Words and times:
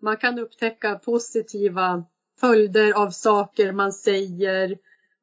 Man 0.00 0.16
kan 0.16 0.38
upptäcka 0.38 0.94
positiva 0.94 2.04
följder 2.40 2.92
av 2.92 3.10
saker 3.10 3.72
man 3.72 3.92
säger 3.92 4.78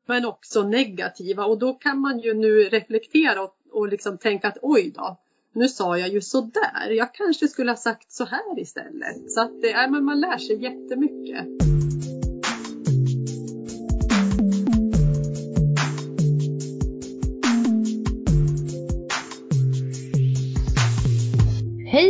men 0.07 0.25
också 0.25 0.63
negativa 0.63 1.46
och 1.46 1.59
då 1.59 1.73
kan 1.73 2.00
man 2.00 2.19
ju 2.19 2.33
nu 2.33 2.64
reflektera 2.64 3.43
och, 3.43 3.55
och 3.71 3.87
liksom 3.87 4.17
tänka 4.17 4.48
att 4.48 4.58
oj 4.61 4.92
då, 4.95 5.17
nu 5.53 5.67
sa 5.67 5.98
jag 5.98 6.09
ju 6.09 6.21
sådär. 6.21 6.90
Jag 6.90 7.13
kanske 7.13 7.48
skulle 7.48 7.71
ha 7.71 7.77
sagt 7.77 8.11
så 8.11 8.25
här 8.25 8.59
istället. 8.59 9.32
Så 9.32 9.41
att 9.41 9.61
det, 9.61 9.71
äh, 9.71 9.89
men 9.89 10.05
man 10.05 10.20
lär 10.20 10.38
sig 10.38 10.63
jättemycket. 10.63 11.77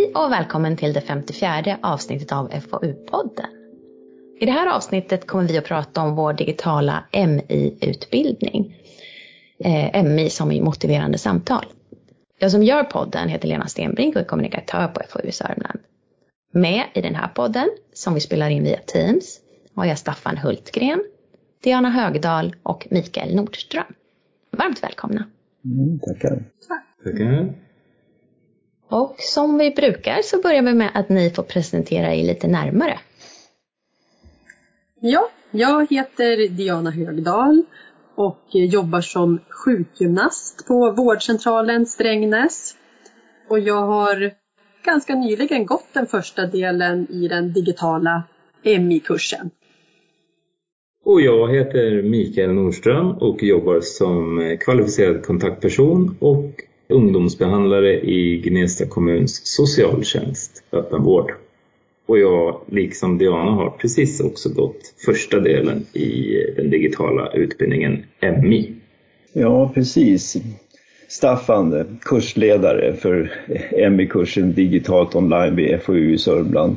Hej 0.07 0.13
och 0.15 0.31
välkommen 0.31 0.77
till 0.77 0.93
det 0.93 1.01
54 1.01 1.77
avsnittet 1.81 2.31
av 2.31 2.49
FoU-podden. 2.49 3.47
I 4.39 4.45
det 4.45 4.52
här 4.52 4.75
avsnittet 4.75 5.27
kommer 5.27 5.48
vi 5.48 5.57
att 5.57 5.65
prata 5.65 6.02
om 6.02 6.15
vår 6.15 6.34
digitala 6.34 7.03
MI-utbildning. 7.11 8.75
Eh, 9.59 10.03
MI 10.03 10.29
som 10.29 10.51
i 10.51 10.62
motiverande 10.62 11.17
samtal. 11.17 11.65
Jag 12.39 12.51
som 12.51 12.63
gör 12.63 12.84
podden 12.84 13.29
heter 13.29 13.48
Lena 13.48 13.67
Stenbrink 13.67 14.15
och 14.15 14.21
är 14.21 14.25
kommunikatör 14.25 14.88
på 14.88 15.01
FoU 15.09 15.31
Sörmland. 15.31 15.79
Med 16.51 16.84
i 16.93 17.01
den 17.01 17.15
här 17.15 17.27
podden, 17.27 17.70
som 17.93 18.13
vi 18.13 18.20
spelar 18.20 18.49
in 18.49 18.63
via 18.63 18.79
Teams, 18.79 19.39
har 19.76 19.85
jag 19.85 19.98
Staffan 19.98 20.37
Hultgren, 20.37 21.03
Diana 21.63 21.89
Högdahl 21.89 22.55
och 22.63 22.87
Mikael 22.91 23.35
Nordström. 23.35 23.93
Varmt 24.51 24.84
välkomna! 24.84 25.26
Mm, 25.65 25.99
tackar! 25.99 26.43
Tackar! 27.03 27.66
Och 28.90 29.16
som 29.20 29.58
vi 29.58 29.72
brukar 29.72 30.22
så 30.22 30.41
börjar 30.41 30.62
vi 30.62 30.73
med 30.73 30.91
att 30.94 31.09
ni 31.09 31.30
får 31.30 31.44
presentera 31.44 32.16
er 32.16 32.23
lite 32.23 32.48
närmare. 32.48 33.00
Ja, 35.02 35.30
jag 35.52 35.91
heter 35.91 36.49
Diana 36.49 36.91
Högdahl 36.91 37.63
och 38.16 38.46
jobbar 38.52 39.02
som 39.02 39.40
sjukgymnast 39.49 40.68
på 40.68 40.91
vårdcentralen 40.91 41.85
Strängnäs. 41.85 42.76
Och 43.49 43.60
jag 43.60 43.82
har 43.82 44.32
ganska 44.85 45.16
nyligen 45.16 45.66
gått 45.66 45.88
den 45.94 46.07
första 46.07 46.46
delen 46.46 47.07
i 47.10 47.27
den 47.27 47.54
digitala 47.54 48.24
MI-kursen. 48.63 49.49
Och 51.05 51.22
jag 51.22 51.54
heter 51.55 52.01
Mikael 52.01 52.54
Nordström 52.54 53.12
och 53.12 53.44
jobbar 53.44 53.79
som 53.82 54.57
kvalificerad 54.62 55.26
kontaktperson 55.26 56.18
och 56.20 56.66
ungdomsbehandlare 56.90 58.02
i 58.02 58.38
Gnesta 58.38 58.85
kommuns 58.85 59.41
socialtjänst, 59.43 60.63
öppenvård. 60.71 61.32
Och 62.05 62.20
jag, 62.20 62.62
liksom 62.68 63.18
Diana, 63.18 63.52
har 63.52 63.70
precis 63.70 64.22
också 64.22 64.50
gått 64.50 64.94
första 65.06 65.40
delen 65.40 65.85
i 65.94 66.38
den 66.56 66.69
digitala 66.69 67.31
utbildningen 67.34 68.03
MI. 68.44 68.74
Ja, 69.34 69.72
precis. 69.74 70.38
Staffan, 71.07 72.00
kursledare 72.02 72.94
för 72.94 73.31
MI-kursen 73.90 74.53
Digitalt 74.53 75.16
online 75.16 75.56
vid 75.56 75.81
FoU 75.81 76.13
i 76.13 76.18
Sörmland. 76.18 76.75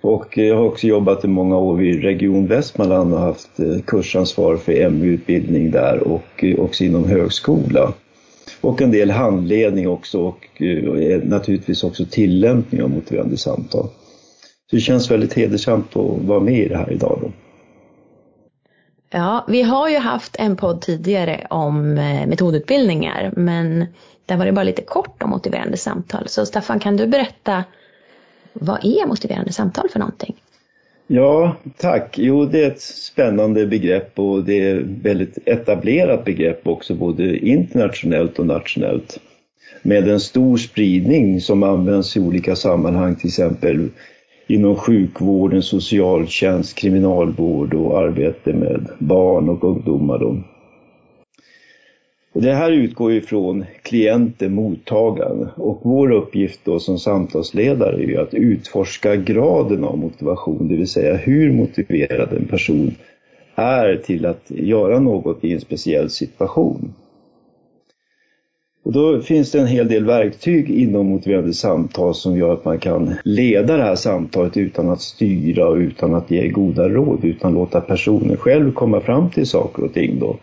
Och 0.00 0.38
jag 0.38 0.56
har 0.56 0.64
också 0.64 0.86
jobbat 0.86 1.24
i 1.24 1.28
många 1.28 1.58
år 1.58 1.76
vid 1.76 2.02
Region 2.02 2.46
Västmanland 2.46 3.14
och 3.14 3.20
haft 3.20 3.50
kursansvar 3.86 4.56
för 4.56 4.90
MI-utbildning 4.90 5.70
där 5.70 6.08
och 6.08 6.44
också 6.58 6.84
inom 6.84 7.04
högskola 7.04 7.92
och 8.60 8.82
en 8.82 8.90
del 8.90 9.10
handledning 9.10 9.88
också 9.88 10.20
och 10.20 10.62
eh, 10.62 11.22
naturligtvis 11.22 11.84
också 11.84 12.04
tillämpning 12.10 12.82
av 12.82 12.90
motiverande 12.90 13.36
samtal. 13.36 13.88
Så 14.70 14.76
det 14.76 14.80
känns 14.80 15.10
väldigt 15.10 15.34
hedersamt 15.34 15.96
att 15.96 16.22
vara 16.22 16.40
med 16.40 16.58
i 16.58 16.68
det 16.68 16.76
här 16.76 16.92
idag. 16.92 17.18
Då. 17.22 17.30
Ja, 19.10 19.44
vi 19.48 19.62
har 19.62 19.88
ju 19.88 19.98
haft 19.98 20.36
en 20.38 20.56
podd 20.56 20.80
tidigare 20.80 21.46
om 21.50 21.98
eh, 21.98 22.26
metodutbildningar 22.26 23.32
men 23.36 23.86
där 24.26 24.36
var 24.36 24.46
det 24.46 24.52
bara 24.52 24.64
lite 24.64 24.82
kort 24.82 25.22
om 25.22 25.30
motiverande 25.30 25.76
samtal. 25.76 26.28
Så 26.28 26.46
Staffan, 26.46 26.80
kan 26.80 26.96
du 26.96 27.06
berätta 27.06 27.64
vad 28.52 28.84
är 28.84 29.06
motiverande 29.06 29.52
samtal 29.52 29.88
för 29.88 29.98
någonting? 29.98 30.36
Ja, 31.10 31.56
tack. 31.76 32.18
Jo, 32.18 32.44
det 32.44 32.64
är 32.64 32.70
ett 32.70 32.80
spännande 32.80 33.66
begrepp 33.66 34.18
och 34.18 34.44
det 34.44 34.58
är 34.58 34.76
ett 34.76 34.86
väldigt 34.86 35.38
etablerat 35.44 36.24
begrepp 36.24 36.66
också 36.66 36.94
både 36.94 37.38
internationellt 37.38 38.38
och 38.38 38.46
nationellt. 38.46 39.20
Med 39.82 40.08
en 40.08 40.20
stor 40.20 40.56
spridning 40.56 41.40
som 41.40 41.62
används 41.62 42.16
i 42.16 42.20
olika 42.20 42.56
sammanhang, 42.56 43.14
till 43.14 43.28
exempel 43.28 43.88
inom 44.46 44.76
sjukvården, 44.76 45.62
socialtjänst, 45.62 46.74
kriminalvård 46.74 47.74
och 47.74 47.98
arbete 47.98 48.52
med 48.52 48.88
barn 48.98 49.48
och 49.48 49.64
ungdomar. 49.64 50.18
Då. 50.18 50.36
Det 52.40 52.52
här 52.52 52.70
utgår 52.70 53.12
ifrån 53.12 53.64
klienten, 53.82 54.54
mottagaren 54.54 55.48
och 55.56 55.80
vår 55.82 56.10
uppgift 56.12 56.60
då 56.64 56.78
som 56.78 56.98
samtalsledare 56.98 57.96
är 57.96 58.08
ju 58.08 58.16
att 58.16 58.34
utforska 58.34 59.16
graden 59.16 59.84
av 59.84 59.98
motivation, 59.98 60.68
det 60.68 60.76
vill 60.76 60.88
säga 60.88 61.16
hur 61.16 61.52
motiverad 61.52 62.32
en 62.32 62.44
person 62.44 62.94
är 63.54 63.96
till 63.96 64.26
att 64.26 64.42
göra 64.48 65.00
något 65.00 65.44
i 65.44 65.52
en 65.52 65.60
speciell 65.60 66.10
situation. 66.10 66.94
Och 68.84 68.92
då 68.92 69.20
finns 69.20 69.50
det 69.50 69.60
en 69.60 69.66
hel 69.66 69.88
del 69.88 70.04
verktyg 70.04 70.70
inom 70.70 71.06
motiverande 71.06 71.52
samtal 71.52 72.14
som 72.14 72.36
gör 72.36 72.52
att 72.52 72.64
man 72.64 72.78
kan 72.78 73.14
leda 73.24 73.76
det 73.76 73.82
här 73.82 73.94
samtalet 73.94 74.56
utan 74.56 74.88
att 74.88 75.00
styra 75.00 75.68
och 75.68 75.76
utan 75.76 76.14
att 76.14 76.30
ge 76.30 76.48
goda 76.48 76.88
råd, 76.88 77.24
utan 77.24 77.54
låta 77.54 77.80
personen 77.80 78.36
själv 78.36 78.72
komma 78.72 79.00
fram 79.00 79.30
till 79.30 79.46
saker 79.46 79.84
och 79.84 79.94
ting 79.94 80.18
då 80.18 80.36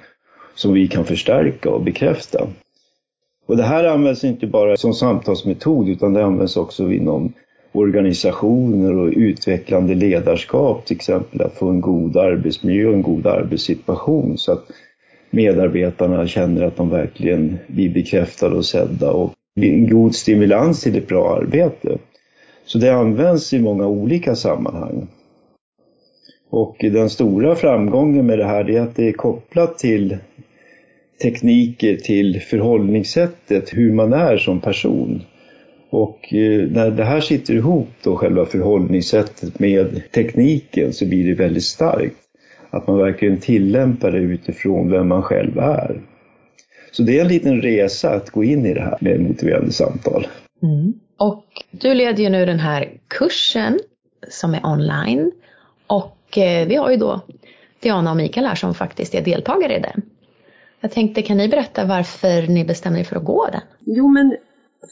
som 0.56 0.74
vi 0.74 0.88
kan 0.88 1.06
förstärka 1.06 1.70
och 1.70 1.84
bekräfta. 1.84 2.48
Och 3.46 3.58
det 3.58 3.64
här 3.64 3.84
används 3.84 4.24
inte 4.24 4.48
bara 4.48 4.78
som 4.78 4.94
samtalsmetod 4.94 5.90
utan 5.90 6.14
det 6.14 6.26
används 6.26 6.58
också 6.58 6.92
inom 6.92 7.34
organisationer 7.72 8.98
och 8.98 9.14
utvecklande 9.16 9.96
ledarskap, 9.96 10.86
till 10.86 10.96
exempel 10.96 11.42
att 11.42 11.54
få 11.54 11.70
en 11.70 11.82
god 11.82 12.18
arbetsmiljö 12.18 12.88
och 12.88 12.94
en 12.94 13.02
god 13.02 13.28
arbetssituation 13.28 14.38
så 14.38 14.52
att 14.52 14.66
medarbetarna 15.30 16.28
känner 16.28 16.64
att 16.64 16.78
de 16.78 16.90
verkligen 16.90 17.58
blir 17.68 17.90
bekräftade 17.90 18.56
och 18.56 18.66
sedda 18.66 19.12
och 19.12 19.34
en 19.56 19.90
god 19.90 20.16
stimulans 20.16 20.82
till 20.82 20.98
ett 20.98 21.08
bra 21.08 21.36
arbete. 21.36 21.98
Så 22.66 22.78
det 22.78 22.90
används 22.90 23.54
i 23.54 23.60
många 23.60 23.88
olika 23.88 24.36
sammanhang. 24.36 25.08
Och 26.50 26.76
den 26.80 27.10
stora 27.10 27.56
framgången 27.56 28.26
med 28.26 28.40
det 28.40 28.46
här 28.46 28.70
är 28.70 28.82
att 28.82 28.96
det 28.96 29.08
är 29.08 29.12
kopplat 29.12 29.78
till 29.78 30.18
tekniker 31.22 31.96
till 31.96 32.42
förhållningssättet, 32.42 33.70
hur 33.74 33.92
man 33.92 34.14
är 34.14 34.38
som 34.38 34.62
person. 34.62 35.24
Och 35.90 36.34
eh, 36.34 36.68
när 36.68 36.92
det 36.92 37.04
här 37.04 37.22
sitter 37.22 37.54
ihop 37.54 37.90
då, 38.04 38.16
själva 38.16 38.46
förhållningssättet 38.46 39.60
med 39.60 40.12
tekniken, 40.12 40.94
så 40.94 41.06
blir 41.06 41.28
det 41.28 41.34
väldigt 41.34 41.64
starkt. 41.64 42.16
Att 42.70 42.88
man 42.88 42.98
verkligen 42.98 43.38
tillämpar 43.38 44.12
det 44.12 44.18
utifrån 44.18 44.92
vem 44.92 45.08
man 45.08 45.24
själv 45.24 45.60
är. 45.60 46.02
Så 46.92 47.04
det 47.04 47.18
är 47.18 47.22
en 47.22 47.28
liten 47.28 47.62
resa 47.62 48.10
att 48.10 48.30
gå 48.30 48.44
in 48.44 48.66
i 48.66 48.74
det 48.74 48.82
här 48.82 48.98
med 49.00 49.20
motiverande 49.20 49.72
samtal. 49.72 50.28
Mm. 50.64 50.94
Och 51.18 51.46
du 51.72 51.94
leder 51.94 52.24
ju 52.24 52.30
nu 52.30 52.46
den 52.46 52.60
här 52.60 52.90
kursen 53.08 53.80
som 54.30 54.54
är 54.54 54.66
online. 54.66 55.32
Och 55.88 56.38
eh, 56.38 56.68
vi 56.68 56.76
har 56.76 56.92
ju 56.92 56.98
då 56.98 57.22
Diana 57.80 58.12
och 58.12 58.18
Mikael 58.18 58.46
här 58.46 58.56
som 58.56 58.74
faktiskt 58.74 59.16
är 59.16 59.22
deltagare 59.22 59.78
i 59.78 59.80
den. 59.80 60.02
Jag 60.86 60.92
tänkte, 60.92 61.22
kan 61.22 61.38
ni 61.38 61.50
berätta 61.50 61.86
varför 61.86 62.48
ni 62.48 62.66
bestämde 62.66 63.00
er 63.00 63.04
för 63.04 63.16
att 63.16 63.24
gå 63.24 63.50
den? 63.52 63.62
Jo, 63.86 64.08
men 64.08 64.38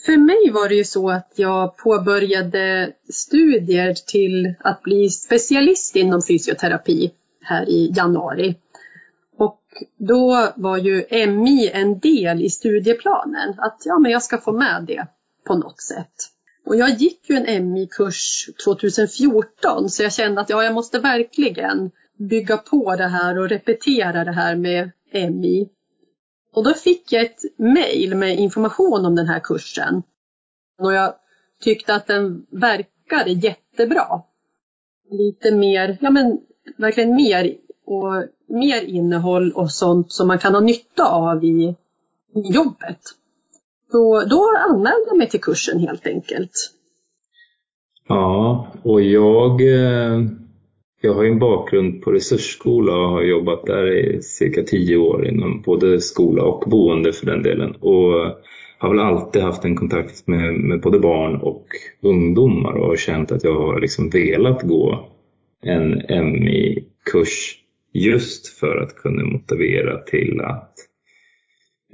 för 0.06 0.18
mig 0.18 0.52
var 0.52 0.70
det 0.70 0.76
ju 0.76 0.84
så 0.84 1.10
att 1.10 1.34
jag 1.36 1.78
påbörjade 1.78 2.92
studier 3.10 3.94
till 3.94 4.54
att 4.60 4.82
bli 4.82 5.10
specialist 5.10 5.96
inom 5.96 6.22
fysioterapi 6.22 7.12
här 7.42 7.70
i 7.70 7.94
januari. 7.96 8.56
Och 9.38 9.62
då 9.98 10.52
var 10.56 10.78
ju 10.78 11.06
MI 11.28 11.72
en 11.74 12.00
del 12.00 12.42
i 12.42 12.50
studieplanen, 12.50 13.50
att 13.58 13.82
ja, 13.86 14.00
men 14.00 14.12
jag 14.12 14.24
ska 14.24 14.38
få 14.38 14.52
med 14.52 14.84
det 14.88 15.08
på 15.48 15.56
något 15.56 15.82
sätt. 15.82 16.14
Och 16.66 16.76
jag 16.76 16.90
gick 16.90 17.30
ju 17.30 17.36
en 17.36 17.74
MI-kurs 17.74 18.50
2014 18.66 19.90
så 19.90 20.04
jag 20.04 20.14
kände 20.14 20.42
att 20.42 20.50
ja, 20.50 20.64
jag 20.64 20.74
måste 20.74 21.00
verkligen 21.00 21.92
bygga 22.18 22.58
på 22.58 22.96
det 22.96 23.08
här 23.08 23.40
och 23.40 23.50
repetera 23.50 24.24
det 24.24 24.32
här 24.32 24.56
med 24.56 24.92
MI. 25.14 25.70
Och 26.54 26.64
då 26.64 26.74
fick 26.74 27.12
jag 27.12 27.24
ett 27.26 27.40
mejl 27.58 28.16
med 28.16 28.40
information 28.40 29.06
om 29.06 29.16
den 29.16 29.28
här 29.28 29.40
kursen. 29.40 30.04
Och 30.80 30.94
jag 30.94 31.14
tyckte 31.64 31.96
att 31.96 32.08
den 32.08 32.46
verkade 32.50 33.32
jättebra. 33.32 34.22
Lite 35.12 35.56
mer, 35.56 35.98
ja 36.02 36.10
men 36.10 36.40
verkligen 36.78 37.16
mer 37.16 37.56
och 37.86 38.24
mer 38.48 38.82
innehåll 38.82 39.52
och 39.52 39.72
sånt 39.72 40.12
som 40.12 40.28
man 40.28 40.40
kan 40.40 40.54
ha 40.54 40.62
nytta 40.62 41.06
av 41.06 41.44
i, 41.44 41.76
i 42.36 42.54
jobbet. 42.54 43.00
Så 43.92 44.24
då 44.26 44.58
anmälde 44.70 45.06
jag 45.08 45.18
mig 45.18 45.30
till 45.30 45.42
kursen 45.42 45.80
helt 45.80 46.08
enkelt. 46.08 46.52
Ja, 48.08 48.68
och 48.84 49.02
jag, 49.02 49.62
eh, 49.62 50.22
jag 51.06 51.14
har 51.14 51.24
ju 51.24 51.30
en 51.30 51.40
bakgrund 51.40 52.02
på 52.02 52.12
resursskola 52.12 52.96
och 52.96 53.10
har 53.10 53.22
jobbat 53.22 53.66
där 53.66 53.92
i 53.92 54.22
cirka 54.22 54.64
tio 54.64 54.98
år 54.98 55.28
inom 55.28 55.62
både 55.62 56.02
skola 56.02 56.44
och 56.44 56.70
boende 56.70 57.14
för 57.14 57.26
den 57.26 57.44
delen. 57.44 57.76
Och 57.76 58.14
har 58.78 58.90
väl 58.90 59.00
alltid 59.00 59.42
haft 59.42 59.66
en 59.66 59.76
kontakt 59.76 60.28
med, 60.28 60.54
med 60.54 60.82
både 60.82 61.00
barn 61.00 61.36
och 61.36 61.68
ungdomar 62.02 62.74
och 62.74 62.98
känt 62.98 63.32
att 63.32 63.44
jag 63.44 63.56
har 63.56 63.80
liksom 63.80 64.10
velat 64.10 64.62
gå 64.62 65.10
en 65.62 65.92
MI-kurs 66.34 67.56
just 67.94 68.48
för 68.48 68.78
att 68.78 68.96
kunna 68.96 69.24
motivera 69.24 69.98
till 69.98 70.42
att, 70.42 70.74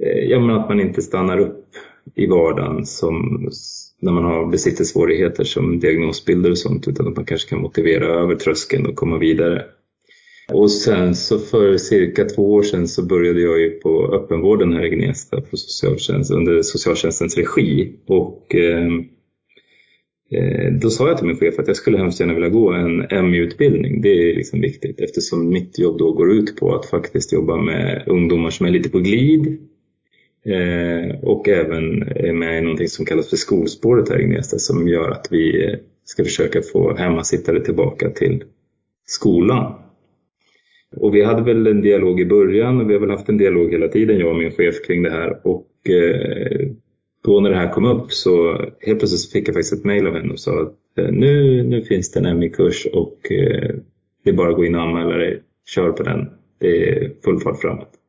eh, 0.00 0.24
ja, 0.24 0.40
men 0.40 0.56
att 0.56 0.68
man 0.68 0.80
inte 0.80 1.02
stannar 1.02 1.38
upp 1.38 1.66
i 2.14 2.26
vardagen 2.26 2.86
som, 2.86 3.48
när 4.00 4.12
man 4.12 4.24
har 4.24 4.46
besitter 4.46 4.84
svårigheter 4.84 5.44
som 5.44 5.80
diagnosbilder 5.80 6.50
och 6.50 6.58
sånt 6.58 6.88
utan 6.88 7.08
att 7.08 7.16
man 7.16 7.24
kanske 7.24 7.48
kan 7.48 7.60
motivera 7.60 8.06
över 8.06 8.34
tröskeln 8.34 8.86
och 8.86 8.96
komma 8.96 9.18
vidare. 9.18 9.64
Och 10.52 10.70
sen 10.70 11.14
så 11.14 11.38
för 11.38 11.76
cirka 11.76 12.24
två 12.24 12.52
år 12.52 12.62
sedan 12.62 12.88
så 12.88 13.06
började 13.06 13.40
jag 13.40 13.60
ju 13.60 13.70
på 13.70 14.14
öppenvården 14.14 14.72
här 14.72 14.84
i 14.84 14.90
Gnesta 14.90 15.40
på 15.40 15.56
socialtjänst, 15.56 16.30
under 16.30 16.62
socialtjänstens 16.62 17.36
regi 17.36 17.92
och 18.06 18.54
ehm, 18.54 19.04
eh, 20.30 20.72
då 20.72 20.90
sa 20.90 21.08
jag 21.08 21.18
till 21.18 21.26
min 21.26 21.36
chef 21.36 21.58
att 21.58 21.66
jag 21.66 21.76
skulle 21.76 21.98
hemskt 21.98 22.20
gärna 22.20 22.34
vilja 22.34 22.48
gå 22.48 22.72
en 22.72 22.96
MU-utbildning. 23.30 24.00
Det 24.02 24.08
är 24.08 24.36
liksom 24.36 24.60
viktigt 24.60 25.00
eftersom 25.00 25.48
mitt 25.48 25.78
jobb 25.78 25.98
då 25.98 26.12
går 26.12 26.32
ut 26.32 26.56
på 26.56 26.74
att 26.74 26.86
faktiskt 26.86 27.32
jobba 27.32 27.56
med 27.56 28.04
ungdomar 28.06 28.50
som 28.50 28.66
är 28.66 28.70
lite 28.70 28.90
på 28.90 28.98
glid 28.98 29.69
Eh, 30.44 31.18
och 31.22 31.48
även 31.48 32.02
är 32.02 32.32
med 32.32 32.58
i 32.58 32.60
någonting 32.60 32.88
som 32.88 33.04
kallas 33.04 33.30
för 33.30 33.36
skolspåret 33.36 34.08
här 34.08 34.20
i 34.20 34.24
Gnesta 34.24 34.58
som 34.58 34.88
gör 34.88 35.10
att 35.10 35.28
vi 35.30 35.64
eh, 35.64 35.78
ska 36.04 36.24
försöka 36.24 36.62
få 36.62 36.96
hemmasittare 36.96 37.60
tillbaka 37.60 38.10
till 38.10 38.44
skolan. 39.06 39.74
Och 40.96 41.14
vi 41.14 41.24
hade 41.24 41.42
väl 41.42 41.66
en 41.66 41.82
dialog 41.82 42.20
i 42.20 42.26
början 42.26 42.80
och 42.80 42.90
vi 42.90 42.94
har 42.94 43.00
väl 43.00 43.10
haft 43.10 43.28
en 43.28 43.38
dialog 43.38 43.72
hela 43.72 43.88
tiden, 43.88 44.18
jag 44.18 44.30
och 44.30 44.36
min 44.36 44.50
chef, 44.52 44.74
kring 44.86 45.02
det 45.02 45.10
här. 45.10 45.40
Och 45.46 45.90
eh, 45.90 46.68
då 47.24 47.40
när 47.40 47.50
det 47.50 47.56
här 47.56 47.72
kom 47.72 47.84
upp 47.84 48.12
så 48.12 48.52
helt 48.80 48.98
plötsligt 48.98 49.32
fick 49.32 49.48
jag 49.48 49.54
faktiskt 49.54 49.72
ett 49.72 49.84
mejl 49.84 50.06
av 50.06 50.14
henne 50.14 50.32
och 50.32 50.40
sa 50.40 50.62
att 50.62 50.76
nu, 50.96 51.62
nu 51.62 51.82
finns 51.82 52.10
det 52.10 52.20
en 52.20 52.38
MI-kurs 52.38 52.86
och 52.92 53.18
det 54.24 54.30
är 54.30 54.32
bara 54.32 54.50
att 54.50 54.56
gå 54.56 54.64
in 54.64 54.74
och 54.74 54.82
anmäla 54.82 55.16
dig. 55.16 55.42
Kör 55.66 55.92
på 55.92 56.02
den. 56.02 56.28
Det 56.58 56.88
är 56.88 57.12
full 57.24 57.40
fart 57.40 57.60
framåt. 57.60 57.99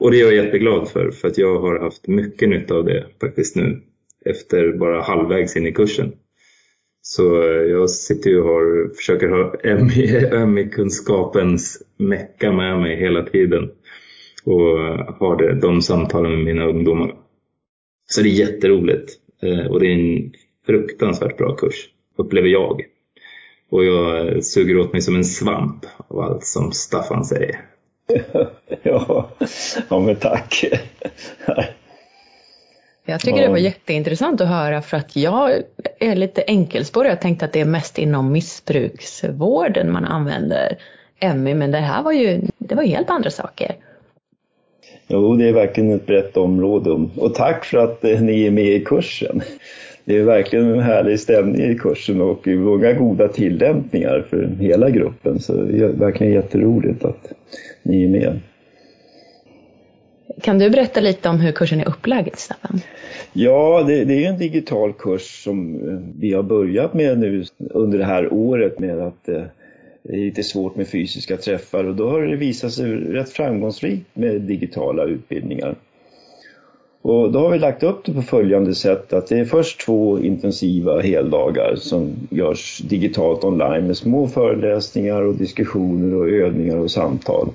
Och 0.00 0.10
det 0.10 0.20
är 0.20 0.24
jag 0.24 0.44
jätteglad 0.44 0.88
för, 0.88 1.10
för 1.10 1.28
att 1.28 1.38
jag 1.38 1.60
har 1.60 1.78
haft 1.78 2.06
mycket 2.06 2.48
nytta 2.48 2.74
av 2.74 2.84
det 2.84 3.06
faktiskt 3.20 3.56
nu 3.56 3.82
efter 4.24 4.72
bara 4.72 5.02
halvvägs 5.02 5.56
in 5.56 5.66
i 5.66 5.72
kursen. 5.72 6.12
Så 7.02 7.42
eh, 7.42 7.62
jag 7.62 7.90
sitter 7.90 8.30
ju 8.30 8.40
och 8.40 8.48
har, 8.48 8.94
försöker 8.94 9.28
ha 9.28 10.46
MI-kunskapens 10.46 11.82
mecka 11.96 12.52
med 12.52 12.80
mig 12.80 12.96
hela 12.96 13.22
tiden 13.22 13.70
och 14.44 14.80
eh, 14.80 15.14
har 15.18 15.36
det, 15.36 15.60
de 15.60 15.82
samtalen 15.82 16.32
med 16.32 16.44
mina 16.44 16.66
ungdomar. 16.66 17.14
Så 18.10 18.22
det 18.22 18.28
är 18.28 18.48
jätteroligt 18.48 19.12
eh, 19.42 19.66
och 19.66 19.80
det 19.80 19.86
är 19.86 19.92
en 19.92 20.32
fruktansvärt 20.66 21.36
bra 21.36 21.56
kurs, 21.56 21.88
upplever 22.18 22.48
jag. 22.48 22.82
Och 23.70 23.84
jag 23.84 24.44
suger 24.44 24.78
åt 24.78 24.92
mig 24.92 25.02
som 25.02 25.16
en 25.16 25.24
svamp 25.24 25.86
av 26.08 26.20
allt 26.20 26.44
som 26.44 26.72
Staffan 26.72 27.24
säger. 27.24 27.70
ja, 28.82 29.28
ja, 29.88 29.98
men 29.98 30.16
tack. 30.16 30.64
Jag 33.04 33.20
tycker 33.20 33.40
det 33.40 33.48
var 33.48 33.58
jätteintressant 33.58 34.40
att 34.40 34.48
höra 34.48 34.82
för 34.82 34.96
att 34.96 35.16
jag 35.16 35.62
är 35.98 36.16
lite 36.16 36.44
enkelspårig. 36.46 37.10
Jag 37.10 37.20
tänkte 37.20 37.44
att 37.44 37.52
det 37.52 37.60
är 37.60 37.64
mest 37.64 37.98
inom 37.98 38.32
missbruksvården 38.32 39.92
man 39.92 40.04
använder 40.04 40.78
MI, 41.34 41.54
men 41.54 41.70
det 41.70 41.78
här 41.78 42.02
var 42.02 42.12
ju 42.12 42.40
det 42.58 42.74
var 42.74 42.82
helt 42.82 43.10
andra 43.10 43.30
saker. 43.30 43.76
Jo, 45.08 45.36
det 45.36 45.48
är 45.48 45.52
verkligen 45.52 45.92
ett 45.92 46.06
brett 46.06 46.36
område 46.36 47.08
och 47.16 47.34
tack 47.34 47.64
för 47.64 47.78
att 47.78 48.04
eh, 48.04 48.20
ni 48.20 48.46
är 48.46 48.50
med 48.50 48.64
i 48.64 48.84
kursen. 48.84 49.42
Det 50.10 50.18
är 50.18 50.24
verkligen 50.24 50.64
en 50.64 50.80
härlig 50.80 51.20
stämning 51.20 51.70
i 51.70 51.74
kursen 51.78 52.20
och 52.20 52.46
många 52.46 52.92
goda 52.92 53.28
tillämpningar 53.28 54.26
för 54.30 54.48
hela 54.60 54.90
gruppen. 54.90 55.40
Så 55.40 55.52
det 55.52 55.78
är 55.78 55.88
verkligen 55.88 56.32
jätteroligt 56.32 57.04
att 57.04 57.32
ni 57.82 58.04
är 58.04 58.08
med. 58.08 58.40
Kan 60.42 60.58
du 60.58 60.70
berätta 60.70 61.00
lite 61.00 61.28
om 61.28 61.40
hur 61.40 61.52
kursen 61.52 61.80
är 61.80 61.88
upplagd, 61.88 62.36
Staffan? 62.36 62.80
Ja, 63.32 63.84
det, 63.86 64.04
det, 64.04 64.24
är 64.24 64.28
en 64.28 64.38
digital 64.38 64.92
kurs 64.92 65.44
som 65.44 65.74
eh, 65.88 65.98
vi 66.20 66.32
har 66.32 66.42
börjat 66.42 66.94
med 66.94 67.18
nu 67.18 67.44
under 67.58 67.98
det 67.98 68.04
här 68.04 68.32
året 68.32 68.78
med 68.78 69.00
att 69.00 69.28
eh, 69.28 69.42
det 70.02 70.12
är 70.12 70.24
lite 70.24 70.42
svårt 70.42 70.76
med 70.76 70.88
fysiska 70.88 71.36
träffar 71.36 71.84
och 71.84 71.94
då 71.94 72.10
har 72.10 72.22
det 72.22 72.36
visat 72.36 72.72
sig 72.72 72.86
rätt 72.90 73.30
framgångsrikt 73.30 74.06
med 74.14 74.40
digitala 74.40 75.04
utbildningar. 75.04 75.74
Och 77.02 77.32
då 77.32 77.38
har 77.38 77.50
vi 77.50 77.58
lagt 77.58 77.82
upp 77.82 78.04
det 78.04 78.12
på 78.12 78.22
följande 78.22 78.74
sätt 78.74 79.12
att 79.12 79.26
det 79.26 79.38
är 79.38 79.44
först 79.44 79.80
två 79.86 80.18
intensiva 80.18 81.00
heldagar 81.00 81.74
som 81.76 82.12
görs 82.30 82.78
digitalt 82.78 83.44
online 83.44 83.86
med 83.86 83.96
små 83.96 84.28
föreläsningar 84.28 85.22
och 85.22 85.34
diskussioner 85.34 86.16
och 86.16 86.28
övningar 86.28 86.76
och 86.76 86.90
samtal. 86.90 87.48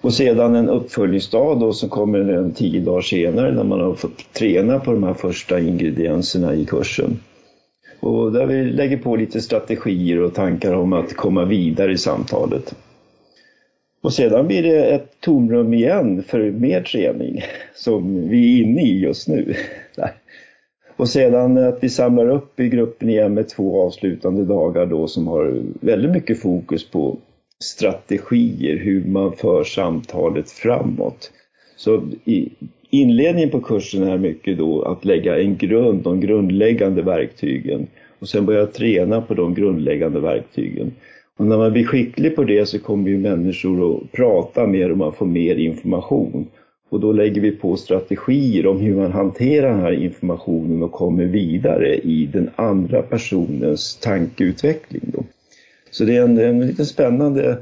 Och 0.00 0.14
sedan 0.14 0.54
en 0.54 0.68
uppföljningsdag 0.68 1.60
då 1.60 1.72
som 1.72 1.88
kommer 1.88 2.18
en 2.18 2.52
tio 2.52 2.80
dagar 2.80 3.00
senare 3.00 3.54
när 3.54 3.64
man 3.64 3.80
har 3.80 3.94
fått 3.94 4.32
träna 4.32 4.78
på 4.78 4.92
de 4.92 5.02
här 5.02 5.14
första 5.14 5.60
ingredienserna 5.60 6.54
i 6.54 6.64
kursen. 6.64 7.18
Och 8.00 8.32
där 8.32 8.46
vi 8.46 8.64
lägger 8.64 8.96
på 8.96 9.16
lite 9.16 9.40
strategier 9.40 10.22
och 10.22 10.34
tankar 10.34 10.74
om 10.74 10.92
att 10.92 11.16
komma 11.16 11.44
vidare 11.44 11.92
i 11.92 11.98
samtalet. 11.98 12.74
Och 14.02 14.12
sedan 14.12 14.46
blir 14.46 14.62
det 14.62 14.84
ett 14.84 15.20
tomrum 15.20 15.74
igen 15.74 16.22
för 16.22 16.50
mer 16.50 16.82
träning 16.82 17.42
som 17.74 18.28
vi 18.28 18.58
är 18.58 18.62
inne 18.62 18.82
i 18.82 19.00
just 19.00 19.28
nu. 19.28 19.54
Och 20.96 21.08
sedan 21.08 21.58
att 21.58 21.78
vi 21.80 21.88
samlar 21.88 22.28
upp 22.28 22.60
i 22.60 22.68
gruppen 22.68 23.08
igen 23.08 23.34
med 23.34 23.48
två 23.48 23.82
avslutande 23.82 24.44
dagar 24.44 24.86
då 24.86 25.06
som 25.08 25.26
har 25.26 25.62
väldigt 25.80 26.10
mycket 26.10 26.40
fokus 26.40 26.90
på 26.90 27.18
strategier, 27.62 28.76
hur 28.76 29.04
man 29.04 29.32
för 29.32 29.64
samtalet 29.64 30.50
framåt. 30.50 31.30
Så 31.76 32.02
i 32.24 32.48
inledningen 32.90 33.50
på 33.50 33.60
kursen 33.60 34.02
är 34.02 34.18
mycket 34.18 34.58
då 34.58 34.82
att 34.82 35.04
lägga 35.04 35.40
en 35.40 35.56
grund, 35.56 36.02
de 36.02 36.20
grundläggande 36.20 37.02
verktygen 37.02 37.86
och 38.18 38.28
sen 38.28 38.46
börja 38.46 38.66
träna 38.66 39.20
på 39.20 39.34
de 39.34 39.54
grundläggande 39.54 40.20
verktygen. 40.20 40.92
Och 41.38 41.46
när 41.46 41.58
man 41.58 41.72
blir 41.72 41.84
skicklig 41.84 42.36
på 42.36 42.44
det 42.44 42.66
så 42.66 42.78
kommer 42.78 43.10
ju 43.10 43.18
människor 43.18 43.96
att 43.96 44.12
prata 44.12 44.66
mer 44.66 44.90
och 44.90 44.98
man 44.98 45.12
får 45.12 45.26
mer 45.26 45.56
information. 45.56 46.46
Och 46.88 47.00
då 47.00 47.12
lägger 47.12 47.40
vi 47.40 47.50
på 47.50 47.76
strategier 47.76 48.66
om 48.66 48.80
hur 48.80 48.96
man 48.96 49.12
hanterar 49.12 49.70
den 49.70 49.80
här 49.80 49.92
informationen 49.92 50.82
och 50.82 50.92
kommer 50.92 51.24
vidare 51.24 51.96
i 51.96 52.26
den 52.26 52.50
andra 52.56 53.02
personens 53.02 53.96
tankeutveckling. 53.96 55.02
Då. 55.04 55.24
Så 55.90 56.04
det 56.04 56.16
är 56.16 56.22
en, 56.22 56.38
en 56.38 56.66
lite 56.66 56.84
spännande 56.84 57.58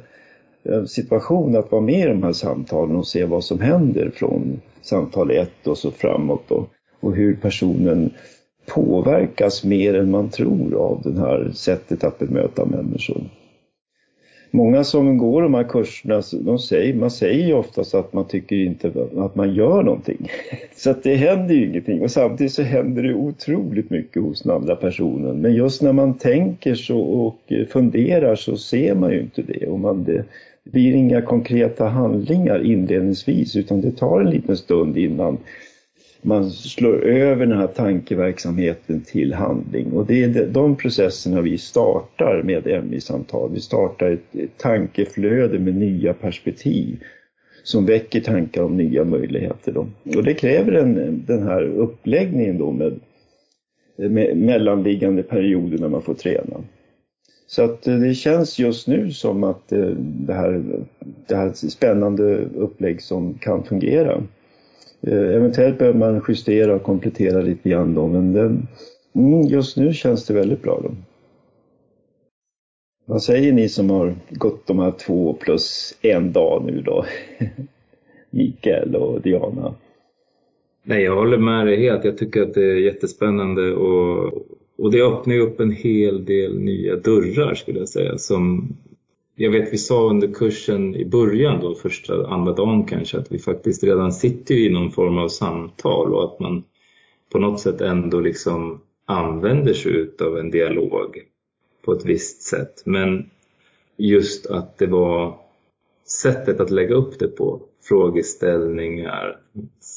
eh, 0.64 0.84
situation 0.84 1.56
att 1.56 1.72
vara 1.72 1.82
med 1.82 2.04
i 2.04 2.08
de 2.08 2.22
här 2.22 2.32
samtalen 2.32 2.96
och 2.96 3.06
se 3.06 3.24
vad 3.24 3.44
som 3.44 3.60
händer 3.60 4.10
från 4.14 4.60
samtal 4.82 5.30
ett 5.30 5.66
och 5.66 5.78
så 5.78 5.90
framåt 5.90 6.42
då. 6.48 6.66
Och 7.00 7.14
hur 7.14 7.36
personen 7.36 8.10
påverkas 8.66 9.64
mer 9.64 9.94
än 9.94 10.10
man 10.10 10.28
tror 10.28 10.74
av 10.74 11.02
det 11.04 11.20
här 11.20 11.50
sättet 11.54 12.04
att 12.04 12.18
bemöta 12.18 12.64
människor. 12.64 13.22
Många 14.50 14.84
som 14.84 15.18
går 15.18 15.42
de 15.42 15.54
här 15.54 15.64
kurserna, 15.64 16.22
de 16.32 16.58
säger, 16.58 16.94
man 16.94 17.10
säger 17.10 17.46
ju 17.46 17.54
oftast 17.54 17.94
att 17.94 18.12
man 18.12 18.24
tycker 18.24 18.56
inte 18.56 18.92
att 19.16 19.36
man 19.36 19.54
gör 19.54 19.82
någonting. 19.82 20.30
Så 20.76 20.90
att 20.90 21.02
det 21.02 21.14
händer 21.14 21.54
ju 21.54 21.66
ingenting 21.66 22.02
och 22.02 22.10
samtidigt 22.10 22.52
så 22.52 22.62
händer 22.62 23.02
det 23.02 23.14
otroligt 23.14 23.90
mycket 23.90 24.22
hos 24.22 24.42
den 24.42 24.52
andra 24.52 24.76
personen. 24.76 25.40
Men 25.40 25.54
just 25.54 25.82
när 25.82 25.92
man 25.92 26.14
tänker 26.14 26.74
så 26.74 27.00
och 27.00 27.52
funderar 27.68 28.36
så 28.36 28.56
ser 28.56 28.94
man 28.94 29.12
ju 29.12 29.20
inte 29.20 29.42
det. 29.42 29.66
Och 29.66 29.80
man, 29.80 30.04
det, 30.04 30.24
det 30.64 30.70
blir 30.70 30.94
inga 30.94 31.22
konkreta 31.22 31.88
handlingar 31.88 32.66
inledningsvis 32.66 33.56
utan 33.56 33.80
det 33.80 33.90
tar 33.90 34.20
en 34.20 34.30
liten 34.30 34.56
stund 34.56 34.98
innan 34.98 35.38
man 36.22 36.50
slår 36.50 37.04
över 37.04 37.46
den 37.46 37.58
här 37.58 37.66
tankeverksamheten 37.66 39.00
till 39.00 39.34
handling. 39.34 39.92
Och 39.92 40.06
det 40.06 40.24
är 40.24 40.46
de 40.46 40.76
processerna 40.76 41.40
vi 41.40 41.58
startar 41.58 42.42
med 42.42 42.84
MI-samtal. 42.84 43.50
Vi 43.54 43.60
startar 43.60 44.10
ett 44.10 44.58
tankeflöde 44.58 45.58
med 45.58 45.74
nya 45.74 46.14
perspektiv 46.14 47.02
som 47.62 47.86
väcker 47.86 48.20
tankar 48.20 48.62
om 48.62 48.76
nya 48.76 49.04
möjligheter. 49.04 49.72
Då. 49.72 49.86
Och 50.16 50.24
det 50.24 50.34
kräver 50.34 50.72
en, 50.72 51.22
den 51.26 51.42
här 51.42 51.62
uppläggningen 51.62 52.58
då 52.58 52.72
med, 52.72 53.00
med 53.96 54.36
mellanliggande 54.36 55.22
perioder 55.22 55.78
när 55.78 55.88
man 55.88 56.02
får 56.02 56.14
träna. 56.14 56.64
Så 57.46 57.64
att 57.64 57.86
eh, 57.86 57.96
det 57.96 58.14
känns 58.14 58.58
just 58.58 58.88
nu 58.88 59.12
som 59.12 59.44
att 59.44 59.72
eh, 59.72 59.88
det 59.98 60.34
här, 60.34 60.62
det 61.26 61.36
här 61.36 61.52
spännande 61.52 62.36
upplägg 62.54 63.02
som 63.02 63.34
kan 63.34 63.64
fungera. 63.64 64.22
Eh, 65.00 65.34
eventuellt 65.34 65.78
behöver 65.78 65.98
man 65.98 66.22
justera 66.28 66.74
och 66.74 66.82
komplettera 66.82 67.40
lite 67.40 67.68
grann 67.68 67.94
då, 67.94 68.06
men 68.06 68.32
den, 68.32 68.66
mm, 69.14 69.42
just 69.42 69.76
nu 69.76 69.94
känns 69.94 70.26
det 70.26 70.34
väldigt 70.34 70.62
bra. 70.62 70.80
Då. 70.84 70.94
Vad 73.06 73.22
säger 73.22 73.52
ni 73.52 73.68
som 73.68 73.90
har 73.90 74.14
gått 74.30 74.66
de 74.66 74.78
här 74.78 74.90
två 74.90 75.32
plus 75.32 75.98
en 76.02 76.32
dag 76.32 76.62
nu 76.66 76.80
då? 76.80 77.04
Mikael 78.30 78.96
och 78.96 79.20
Diana. 79.20 79.74
Nej, 80.82 81.02
jag 81.02 81.16
håller 81.16 81.38
med 81.38 81.66
dig 81.66 81.80
helt. 81.80 82.04
Jag 82.04 82.18
tycker 82.18 82.42
att 82.42 82.54
det 82.54 82.64
är 82.64 82.76
jättespännande 82.76 83.74
och, 83.74 84.32
och 84.78 84.92
det 84.92 85.02
öppnar 85.02 85.34
ju 85.34 85.40
upp 85.40 85.60
en 85.60 85.72
hel 85.72 86.24
del 86.24 86.58
nya 86.58 86.96
dörrar 86.96 87.54
skulle 87.54 87.78
jag 87.78 87.88
säga. 87.88 88.18
Som 88.18 88.76
jag 89.42 89.50
vet 89.50 89.72
vi 89.72 89.78
sa 89.78 90.10
under 90.10 90.34
kursen 90.34 90.94
i 90.94 91.04
början 91.04 91.60
då, 91.60 91.74
första, 91.74 92.26
andra 92.26 92.52
dagen 92.52 92.84
kanske, 92.84 93.18
att 93.18 93.32
vi 93.32 93.38
faktiskt 93.38 93.84
redan 93.84 94.12
sitter 94.12 94.54
i 94.54 94.68
någon 94.68 94.90
form 94.90 95.18
av 95.18 95.28
samtal 95.28 96.14
och 96.14 96.24
att 96.24 96.40
man 96.40 96.64
på 97.32 97.38
något 97.38 97.60
sätt 97.60 97.80
ändå 97.80 98.20
liksom 98.20 98.80
använder 99.04 99.74
sig 99.74 100.10
av 100.20 100.38
en 100.38 100.50
dialog 100.50 101.22
på 101.84 101.92
ett 101.92 102.04
visst 102.04 102.42
sätt. 102.42 102.82
Men 102.84 103.30
just 103.96 104.46
att 104.46 104.78
det 104.78 104.86
var 104.86 105.38
sättet 106.22 106.60
att 106.60 106.70
lägga 106.70 106.94
upp 106.94 107.18
det 107.18 107.28
på, 107.28 107.60
frågeställningar, 107.82 109.36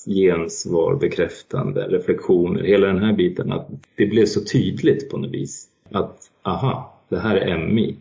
gensvar, 0.06 0.96
bekräftande, 0.96 1.88
reflektioner, 1.88 2.64
hela 2.64 2.88
den 2.88 3.00
här 3.00 3.14
biten, 3.14 3.52
att 3.52 3.68
det 3.96 4.06
blev 4.06 4.26
så 4.26 4.42
tydligt 4.42 5.10
på 5.10 5.18
något 5.18 5.32
vis. 5.32 5.68
Att 5.92 6.32
aha, 6.42 7.00
det 7.10 7.20
här 7.20 7.36
är 7.36 7.58
MI. 7.58 7.98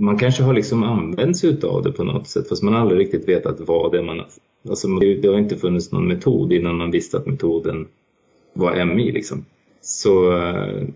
Man 0.00 0.18
kanske 0.18 0.42
har 0.42 0.54
liksom 0.54 0.82
använt 0.82 1.36
sig 1.36 1.50
utav 1.50 1.82
det 1.82 1.92
på 1.92 2.04
något 2.04 2.28
sätt 2.28 2.48
fast 2.48 2.62
man 2.62 2.74
aldrig 2.74 3.00
riktigt 3.00 3.28
vetat 3.28 3.60
vad 3.60 3.92
det 3.92 3.98
är 3.98 4.02
man... 4.02 4.22
Alltså 4.68 4.88
det 4.88 5.28
har 5.28 5.38
inte 5.38 5.56
funnits 5.56 5.92
någon 5.92 6.08
metod 6.08 6.52
innan 6.52 6.76
man 6.76 6.90
visste 6.90 7.16
att 7.16 7.26
metoden 7.26 7.86
var 8.52 8.84
MI 8.84 9.12
liksom. 9.12 9.44
Så 9.80 10.32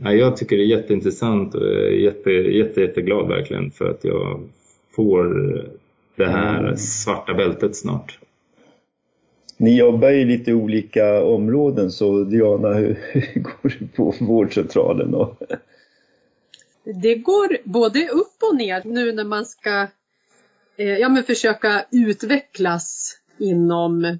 äh, 0.05 0.13
jag 0.13 0.37
tycker 0.37 0.57
det 0.57 0.63
är 0.63 0.67
jätteintressant 0.67 1.55
och 1.55 1.67
jag 1.67 1.85
är 1.85 1.91
jätte, 1.91 2.31
jätte, 2.31 2.81
jätteglad 2.81 3.29
verkligen 3.29 3.71
för 3.71 3.91
att 3.91 4.05
jag 4.05 4.41
får 4.97 5.25
det 6.17 6.27
här 6.27 6.77
svarta 6.77 7.35
bältet 7.35 7.77
snart. 7.77 8.19
Ni 9.57 9.79
jobbar 9.79 10.11
ju 10.11 10.25
lite 10.25 10.55
olika 10.55 11.25
områden 11.25 11.91
så 11.91 12.25
Diana, 12.25 12.73
hur, 12.75 12.99
går 13.35 13.73
det 13.79 13.97
på 13.97 14.15
vårdcentralen 14.21 15.15
Och 15.15 15.43
det 16.85 17.15
går 17.15 17.59
både 17.65 18.09
upp 18.09 18.43
och 18.51 18.57
ner 18.57 18.83
nu 18.85 19.13
när 19.13 19.25
man 19.25 19.47
ska 19.47 19.87
eh, 20.77 20.99
ja, 20.99 21.09
men 21.09 21.25
försöka 21.25 21.85
utvecklas 21.91 23.17
inom 23.39 24.19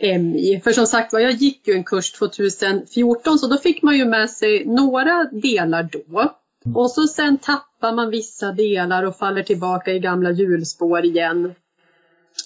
MI. 0.00 0.60
För 0.64 0.70
som 0.70 0.86
sagt 0.86 1.12
var, 1.12 1.20
jag 1.20 1.32
gick 1.32 1.68
ju 1.68 1.74
en 1.74 1.84
kurs 1.84 2.12
2014 2.12 3.38
så 3.38 3.46
då 3.46 3.56
fick 3.56 3.82
man 3.82 3.96
ju 3.96 4.04
med 4.04 4.30
sig 4.30 4.64
några 4.64 5.24
delar 5.24 5.88
då. 5.92 6.34
Och 6.74 6.90
så 6.90 7.06
sen 7.06 7.38
tappar 7.38 7.92
man 7.92 8.10
vissa 8.10 8.52
delar 8.52 9.02
och 9.02 9.16
faller 9.16 9.42
tillbaka 9.42 9.92
i 9.92 9.98
gamla 9.98 10.30
hjulspår 10.30 11.04
igen. 11.04 11.54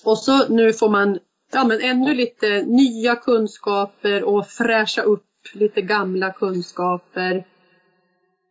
Och 0.05 0.19
så 0.19 0.49
nu 0.49 0.73
får 0.73 0.89
man 0.89 1.19
ja, 1.53 1.65
men 1.65 1.81
ännu 1.81 2.15
lite 2.15 2.63
nya 2.63 3.17
kunskaper 3.17 4.25
och 4.25 4.47
fräscha 4.47 5.03
upp 5.03 5.25
lite 5.53 5.83
gamla 5.83 6.33
kunskaper. 6.33 7.45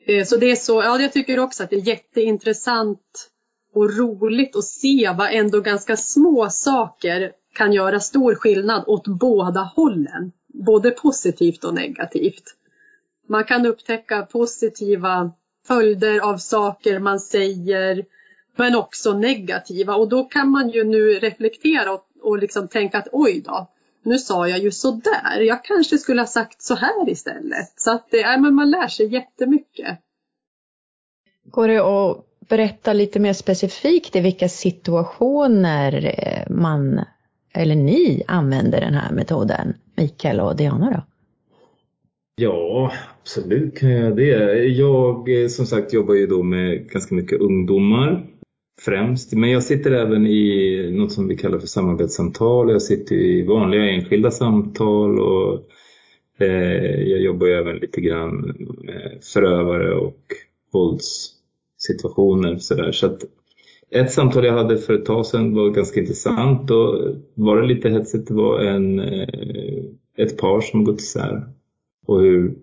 Eh, 0.08 0.26
så 0.26 0.38
det 0.38 0.52
är 0.52 0.56
så, 0.56 0.74
ja 0.74 1.02
jag 1.02 1.14
tycker 1.14 1.40
också 1.40 1.64
att 1.64 1.70
det 1.70 1.76
är 1.76 1.88
jätteintressant 1.88 3.30
och 3.74 3.98
roligt 3.98 4.56
att 4.56 4.64
se 4.64 5.14
vad 5.18 5.34
ändå 5.34 5.62
ganska 5.62 5.98
små 5.98 6.50
saker 6.50 7.32
kan 7.54 7.74
göra 7.74 8.00
stor 8.00 8.36
skillnad 8.36 8.84
åt 8.88 9.08
båda 9.08 9.62
hållen. 9.62 10.32
Både 10.48 10.92
positivt 10.92 11.64
och 11.64 11.74
negativt. 11.74 12.44
Man 13.28 13.44
kan 13.44 13.66
upptäcka 13.66 14.22
positiva 14.22 15.32
följder 15.68 16.20
av 16.20 16.38
saker 16.38 17.00
man 17.00 17.20
säger 17.20 18.06
men 18.56 18.76
också 18.76 19.14
negativa 19.14 19.96
och 19.96 20.10
då 20.10 20.24
kan 20.24 20.50
man 20.50 20.70
ju 20.70 20.84
nu 20.84 21.20
reflektera 21.20 21.94
och, 21.94 22.08
och 22.22 22.38
liksom 22.38 22.68
tänka 22.68 22.98
att 22.98 23.08
oj 23.12 23.42
då, 23.46 23.68
nu 24.08 24.18
sa 24.18 24.50
jag 24.50 24.60
ju 24.60 24.72
sådär, 24.72 25.42
jag 25.42 25.64
kanske 25.64 25.98
skulle 25.98 26.22
ha 26.22 26.28
sagt 26.28 26.62
så 26.62 26.76
här 26.76 27.10
istället. 27.10 27.74
Så 27.76 27.92
att 27.92 28.08
det, 28.12 28.22
äh, 28.22 28.42
men 28.42 28.56
man 28.56 28.72
lär 28.72 28.88
sig 28.88 29.14
jättemycket. 29.14 30.00
Går 31.46 31.68
det 31.68 31.78
att 31.78 32.26
berätta 32.50 32.94
lite 32.94 33.20
mer 33.20 33.34
specifikt 33.34 34.16
i 34.16 34.20
vilka 34.20 34.50
situationer 34.50 36.06
eh, 36.06 36.56
man 36.56 37.02
eller 37.54 37.76
ni 37.76 38.24
använder 38.28 38.82
den 38.82 38.94
här 38.94 39.12
metoden, 39.12 39.74
Mikael 39.96 40.40
och 40.40 40.56
Diana 40.56 40.92
då? 40.92 41.04
Ja, 42.36 42.92
absolut 43.22 43.78
kan 43.78 43.90
jag 43.90 44.16
det. 44.16 44.64
Jag 44.64 45.42
eh, 45.44 45.48
som 45.48 45.66
sagt 45.66 45.94
jobbar 45.94 46.14
ju 46.14 46.28
då 46.28 46.44
med 46.44 46.90
ganska 46.90 47.16
mycket 47.16 47.40
ungdomar 47.40 48.28
främst. 48.82 49.34
Men 49.34 49.50
jag 49.50 49.64
sitter 49.64 49.92
även 49.92 50.28
i 50.28 50.90
något 50.92 51.12
som 51.12 51.28
vi 51.28 51.38
kallar 51.38 51.60
för 51.60 51.68
samarbetssamtal. 51.68 52.72
Jag 52.72 52.82
sitter 52.82 53.16
i 53.16 53.46
vanliga 53.46 53.90
enskilda 53.90 54.32
samtal 54.32 55.20
och 55.20 55.64
eh, 56.38 57.02
jag 57.02 57.22
jobbar 57.22 57.48
ju 57.48 57.54
även 57.54 57.78
lite 57.78 58.02
grann 58.02 58.56
med 58.84 59.20
förövare 59.34 59.94
och 59.96 60.22
våldssituationer. 60.74 62.58
Så, 62.58 62.76
där. 62.76 62.92
så 62.92 63.06
att 63.06 63.24
ett 63.90 64.12
samtal 64.12 64.46
jag 64.46 64.54
hade 64.54 64.78
för 64.78 64.94
ett 64.94 65.06
tag 65.06 65.26
sedan 65.26 65.56
var 65.56 65.70
ganska 65.70 66.00
intressant 66.00 66.72
och 66.72 67.16
var 67.34 67.62
det 67.62 67.68
lite 67.68 67.90
hetsigt. 67.90 68.28
Det 68.28 68.34
var 68.34 68.60
en, 68.60 69.00
eh, 69.00 69.84
ett 70.18 70.38
par 70.38 70.62
som 70.62 70.84
gått 70.84 71.00
isär 71.00 71.44
och 72.08 72.22
hur 72.22 72.56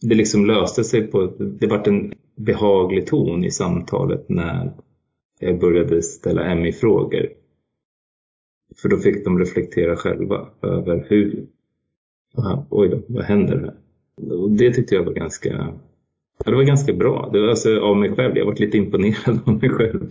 det 0.00 0.14
liksom 0.14 0.46
löste 0.46 0.84
sig 0.84 1.02
på, 1.02 1.32
det 1.38 1.66
vart 1.66 1.86
en 1.86 2.14
behaglig 2.36 3.06
ton 3.06 3.44
i 3.44 3.50
samtalet 3.50 4.28
när 4.28 4.72
jag 5.38 5.60
började 5.60 6.02
ställa 6.02 6.54
MI-frågor. 6.54 7.28
För 8.76 8.88
då 8.88 8.96
fick 8.96 9.24
de 9.24 9.38
reflektera 9.38 9.96
själva 9.96 10.48
över 10.62 11.06
hur, 11.08 11.46
oj 12.70 12.88
då, 12.88 13.02
vad 13.06 13.24
händer 13.24 13.56
här? 13.56 13.74
Och 14.34 14.50
det 14.50 14.72
tyckte 14.72 14.94
jag 14.94 15.04
var 15.04 15.12
ganska, 15.12 15.48
ja, 16.38 16.50
det 16.50 16.54
var 16.54 16.62
ganska 16.62 16.92
bra. 16.92 17.30
Det 17.32 17.40
var 17.40 17.48
alltså 17.48 17.80
av 17.80 17.96
mig 17.96 18.14
själv, 18.16 18.36
jag 18.36 18.46
var 18.46 18.54
lite 18.54 18.76
imponerad 18.76 19.40
av 19.46 19.60
mig 19.60 19.70
själv. 19.70 20.10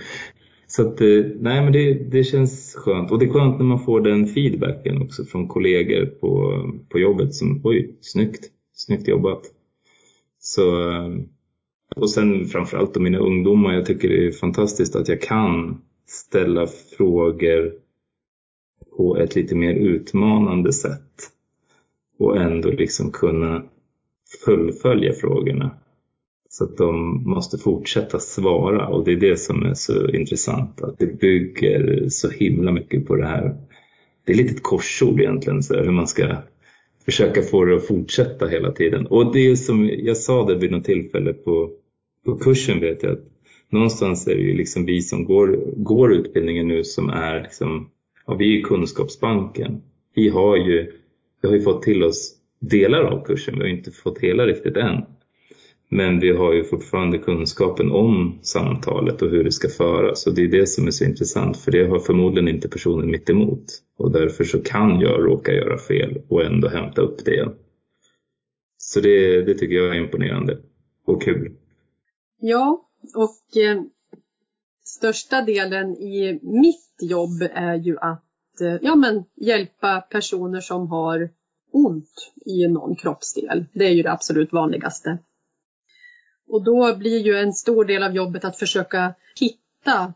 Så 0.67 0.87
att, 0.87 1.01
eh, 1.01 1.25
nej 1.39 1.63
men 1.63 1.73
det, 1.73 1.93
det 1.93 2.23
känns 2.23 2.75
skönt. 2.75 3.11
Och 3.11 3.19
det 3.19 3.25
är 3.25 3.29
skönt 3.29 3.57
när 3.57 3.65
man 3.65 3.79
får 3.79 4.01
den 4.01 4.27
feedbacken 4.27 5.01
också 5.01 5.23
från 5.23 5.47
kollegor 5.47 6.05
på, 6.05 6.61
på 6.89 6.99
jobbet 6.99 7.33
som, 7.33 7.61
oj, 7.63 7.95
snyggt. 8.01 8.51
Snyggt 8.73 9.07
jobbat. 9.07 9.41
Så, 10.39 10.89
eh, 10.89 11.09
och 11.95 12.09
sen 12.09 12.45
framförallt 12.45 12.93
då 12.93 12.99
mina 12.99 13.17
ungdomar. 13.17 13.73
Jag 13.73 13.85
tycker 13.85 14.09
det 14.09 14.27
är 14.27 14.31
fantastiskt 14.31 14.95
att 14.95 15.07
jag 15.07 15.21
kan 15.21 15.81
ställa 16.07 16.67
frågor 16.67 17.73
på 18.97 19.17
ett 19.17 19.35
lite 19.35 19.55
mer 19.55 19.73
utmanande 19.73 20.73
sätt. 20.73 21.31
Och 22.17 22.37
ändå 22.37 22.69
liksom 22.69 23.11
kunna 23.11 23.63
fullfölja 24.45 25.13
frågorna. 25.13 25.71
Så 26.49 26.63
att 26.63 26.77
de 26.77 27.23
måste 27.23 27.57
fortsätta 27.57 28.19
svara 28.19 28.87
och 28.87 29.05
det 29.05 29.11
är 29.11 29.15
det 29.15 29.37
som 29.37 29.65
är 29.65 29.73
så 29.73 30.09
intressant. 30.09 30.81
Att 30.81 30.99
det 30.99 31.19
bygger 31.19 32.09
så 32.09 32.29
himla 32.29 32.71
mycket 32.71 33.07
på 33.07 33.15
det 33.15 33.25
här. 33.25 33.55
Det 34.25 34.31
är 34.31 34.37
lite 34.37 34.53
ett 34.53 34.63
korsord 34.63 35.19
egentligen, 35.19 35.63
så 35.63 35.73
hur 35.73 35.91
man 35.91 36.07
ska 36.07 36.35
försöka 37.05 37.41
få 37.41 37.65
det 37.65 37.75
att 37.75 37.87
fortsätta 37.87 38.47
hela 38.47 38.71
tiden. 38.71 39.07
Och 39.07 39.33
det 39.33 39.51
är 39.51 39.55
som 39.55 39.89
jag 39.93 40.17
sa 40.17 40.45
det 40.45 40.55
vid 40.55 40.71
något 40.71 40.83
tillfälle 40.83 41.33
på, 41.33 41.71
på 42.25 42.37
kursen 42.37 42.79
vet 42.79 43.03
jag 43.03 43.11
att 43.11 43.23
någonstans 43.69 44.27
är 44.27 44.35
det 44.35 44.41
ju 44.41 44.53
liksom 44.53 44.85
vi 44.85 45.01
som 45.01 45.25
går, 45.25 45.59
går 45.75 46.13
utbildningen 46.13 46.67
nu 46.67 46.83
som 46.83 47.09
är 47.09 47.41
liksom, 47.41 47.89
ja 48.27 48.35
vi 48.35 48.45
är 48.45 48.57
ju 48.57 48.61
kunskapsbanken. 48.61 49.81
Vi 50.15 50.29
har 50.29 50.57
ju, 50.57 50.91
vi 51.41 51.47
har 51.47 51.55
ju 51.55 51.61
fått 51.61 51.81
till 51.81 52.03
oss 52.03 52.35
delar 52.59 53.01
av 53.01 53.25
kursen, 53.25 53.55
vi 53.55 53.61
har 53.61 53.69
inte 53.69 53.91
fått 53.91 54.19
hela 54.19 54.45
riktigt 54.45 54.77
än. 54.77 55.01
Men 55.89 56.19
vi 56.19 56.31
har 56.31 56.53
ju 56.53 56.63
fortfarande 56.63 57.17
kunskapen 57.17 57.91
om 57.91 58.39
samtalet 58.41 59.21
och 59.21 59.29
hur 59.29 59.43
det 59.43 59.51
ska 59.51 59.69
föras 59.69 60.27
och 60.27 60.35
det 60.35 60.43
är 60.43 60.47
det 60.47 60.67
som 60.67 60.87
är 60.87 60.91
så 60.91 61.05
intressant 61.05 61.57
för 61.57 61.71
det 61.71 61.87
har 61.87 61.99
förmodligen 61.99 62.47
inte 62.47 62.69
personen 62.69 63.11
mitt 63.11 63.29
emot 63.29 63.65
och 63.97 64.11
därför 64.11 64.43
så 64.43 64.61
kan 64.61 64.99
jag 64.99 65.25
råka 65.25 65.53
göra 65.53 65.77
fel 65.77 66.21
och 66.29 66.45
ändå 66.45 66.67
hämta 66.67 67.01
upp 67.01 67.25
det 67.25 67.33
igen. 67.33 67.55
Så 68.77 68.99
det, 68.99 69.41
det 69.41 69.53
tycker 69.53 69.75
jag 69.75 69.95
är 69.95 69.99
imponerande 69.99 70.57
och 71.05 71.23
kul. 71.23 71.51
Ja, 72.39 72.89
och 73.15 73.57
eh, 73.57 73.81
största 74.83 75.41
delen 75.41 75.95
i 75.95 76.39
mitt 76.43 76.97
jobb 77.01 77.49
är 77.53 77.75
ju 77.75 77.97
att 77.97 78.61
eh, 78.61 78.75
ja, 78.81 78.95
men, 78.95 79.23
hjälpa 79.35 80.01
personer 80.01 80.59
som 80.61 80.87
har 80.87 81.29
ont 81.71 82.31
i 82.45 82.67
någon 82.67 82.95
kroppsdel. 82.95 83.65
Det 83.73 83.85
är 83.85 83.91
ju 83.91 84.03
det 84.03 84.11
absolut 84.11 84.53
vanligaste. 84.53 85.17
Och 86.47 86.63
då 86.63 86.95
blir 86.95 87.19
ju 87.19 87.37
en 87.37 87.53
stor 87.53 87.85
del 87.85 88.03
av 88.03 88.15
jobbet 88.15 88.45
att 88.45 88.59
försöka 88.59 89.13
hitta 89.39 90.13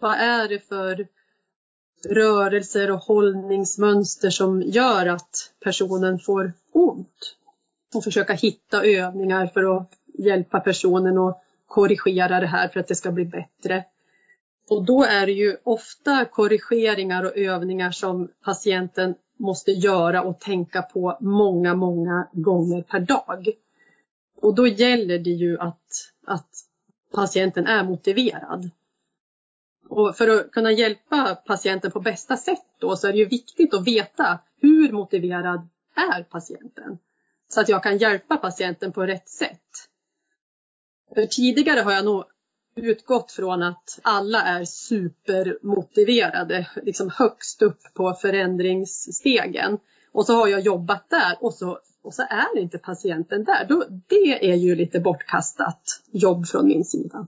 vad 0.00 0.14
är 0.14 0.48
det 0.48 0.68
för 0.68 1.06
rörelser 2.08 2.90
och 2.90 2.98
hållningsmönster 2.98 4.30
som 4.30 4.62
gör 4.62 5.06
att 5.06 5.52
personen 5.64 6.18
får 6.18 6.52
ont. 6.72 7.36
Och 7.94 8.04
försöka 8.04 8.32
hitta 8.32 8.84
övningar 8.84 9.46
för 9.46 9.76
att 9.76 9.90
hjälpa 10.18 10.60
personen 10.60 11.18
att 11.18 11.42
korrigera 11.66 12.40
det 12.40 12.46
här 12.46 12.68
för 12.68 12.80
att 12.80 12.88
det 12.88 12.94
ska 12.94 13.10
bli 13.12 13.24
bättre. 13.24 13.84
Och 14.70 14.84
då 14.84 15.04
är 15.04 15.26
det 15.26 15.32
ju 15.32 15.56
ofta 15.62 16.24
korrigeringar 16.24 17.24
och 17.24 17.36
övningar 17.36 17.90
som 17.90 18.28
patienten 18.44 19.14
måste 19.36 19.70
göra 19.70 20.22
och 20.22 20.40
tänka 20.40 20.82
på 20.82 21.18
många, 21.20 21.74
många 21.74 22.28
gånger 22.32 22.82
per 22.82 23.00
dag. 23.00 23.48
Och 24.44 24.54
då 24.54 24.66
gäller 24.66 25.18
det 25.18 25.30
ju 25.30 25.58
att, 25.58 26.12
att 26.26 26.48
patienten 27.12 27.66
är 27.66 27.84
motiverad. 27.84 28.70
Och 29.88 30.16
för 30.16 30.28
att 30.28 30.50
kunna 30.50 30.72
hjälpa 30.72 31.34
patienten 31.34 31.90
på 31.90 32.00
bästa 32.00 32.36
sätt 32.36 32.66
då 32.78 32.96
så 32.96 33.08
är 33.08 33.12
det 33.12 33.18
ju 33.18 33.24
viktigt 33.24 33.74
att 33.74 33.86
veta 33.86 34.38
hur 34.60 34.92
motiverad 34.92 35.68
är 35.94 36.22
patienten? 36.22 36.98
Så 37.48 37.60
att 37.60 37.68
jag 37.68 37.82
kan 37.82 37.98
hjälpa 37.98 38.36
patienten 38.36 38.92
på 38.92 39.06
rätt 39.06 39.28
sätt. 39.28 39.88
För 41.14 41.26
tidigare 41.26 41.80
har 41.80 41.92
jag 41.92 42.04
nog 42.04 42.24
utgått 42.76 43.32
från 43.32 43.62
att 43.62 44.00
alla 44.02 44.42
är 44.42 44.64
supermotiverade, 44.64 46.68
liksom 46.82 47.10
högst 47.10 47.62
upp 47.62 47.94
på 47.94 48.12
förändringsstegen. 48.12 49.78
Och 50.12 50.26
så 50.26 50.34
har 50.34 50.48
jag 50.48 50.60
jobbat 50.60 51.10
där 51.10 51.36
och 51.40 51.54
så, 51.54 51.80
och 52.04 52.14
så 52.14 52.22
är 52.22 52.58
inte 52.58 52.78
patienten 52.78 53.44
där. 53.44 53.66
Då, 53.68 53.84
det 54.06 54.50
är 54.50 54.54
ju 54.54 54.74
lite 54.74 55.00
bortkastat 55.00 56.02
jobb 56.10 56.46
från 56.46 56.66
min 56.66 56.84
sida. 56.84 57.26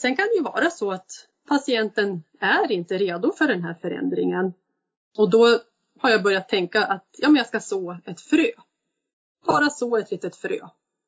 Sen 0.00 0.16
kan 0.16 0.26
det 0.26 0.34
ju 0.34 0.42
vara 0.42 0.70
så 0.70 0.92
att 0.92 1.28
patienten 1.48 2.22
är 2.40 2.72
inte 2.72 2.98
redo 2.98 3.32
för 3.32 3.46
den 3.46 3.62
här 3.62 3.74
förändringen. 3.74 4.52
Och 5.18 5.30
då 5.30 5.58
har 5.98 6.10
jag 6.10 6.22
börjat 6.22 6.48
tänka 6.48 6.84
att 6.84 7.06
ja, 7.18 7.28
men 7.28 7.36
jag 7.36 7.46
ska 7.46 7.60
så 7.60 7.98
ett 8.04 8.20
frö. 8.20 8.50
Bara 9.46 9.70
så 9.70 9.96
ett 9.96 10.10
litet 10.10 10.36
frö. 10.36 10.58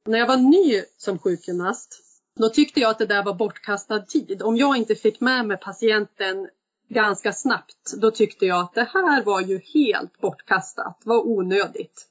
När 0.06 0.18
jag 0.18 0.26
var 0.26 0.36
ny 0.36 0.82
som 0.96 1.18
sjukgymnast, 1.18 2.02
då 2.36 2.48
tyckte 2.48 2.80
jag 2.80 2.90
att 2.90 2.98
det 2.98 3.06
där 3.06 3.24
var 3.24 3.34
bortkastad 3.34 4.00
tid. 4.00 4.42
Om 4.42 4.56
jag 4.56 4.76
inte 4.76 4.94
fick 4.94 5.20
med 5.20 5.46
mig 5.46 5.56
patienten 5.56 6.48
ganska 6.88 7.32
snabbt, 7.32 7.94
då 7.96 8.10
tyckte 8.10 8.46
jag 8.46 8.60
att 8.60 8.74
det 8.74 8.88
här 8.94 9.24
var 9.24 9.40
ju 9.40 9.60
helt 9.74 10.20
bortkastat, 10.20 11.02
var 11.04 11.26
onödigt. 11.26 12.08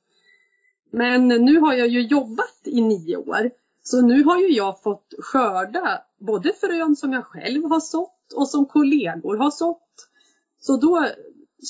Men 0.91 1.27
nu 1.27 1.59
har 1.59 1.73
jag 1.73 1.87
ju 1.87 2.01
jobbat 2.01 2.61
i 2.63 2.81
nio 2.81 3.17
år, 3.17 3.51
så 3.83 4.01
nu 4.01 4.23
har 4.23 4.37
ju 4.37 4.47
jag 4.47 4.81
fått 4.81 5.13
skörda 5.19 6.01
både 6.19 6.53
frön 6.53 6.95
som 6.95 7.13
jag 7.13 7.25
själv 7.25 7.63
har 7.63 7.79
sått 7.79 8.33
och 8.35 8.47
som 8.47 8.65
kollegor 8.65 9.37
har 9.37 9.51
sått. 9.51 10.09
Så 10.59 10.77
då 10.77 11.05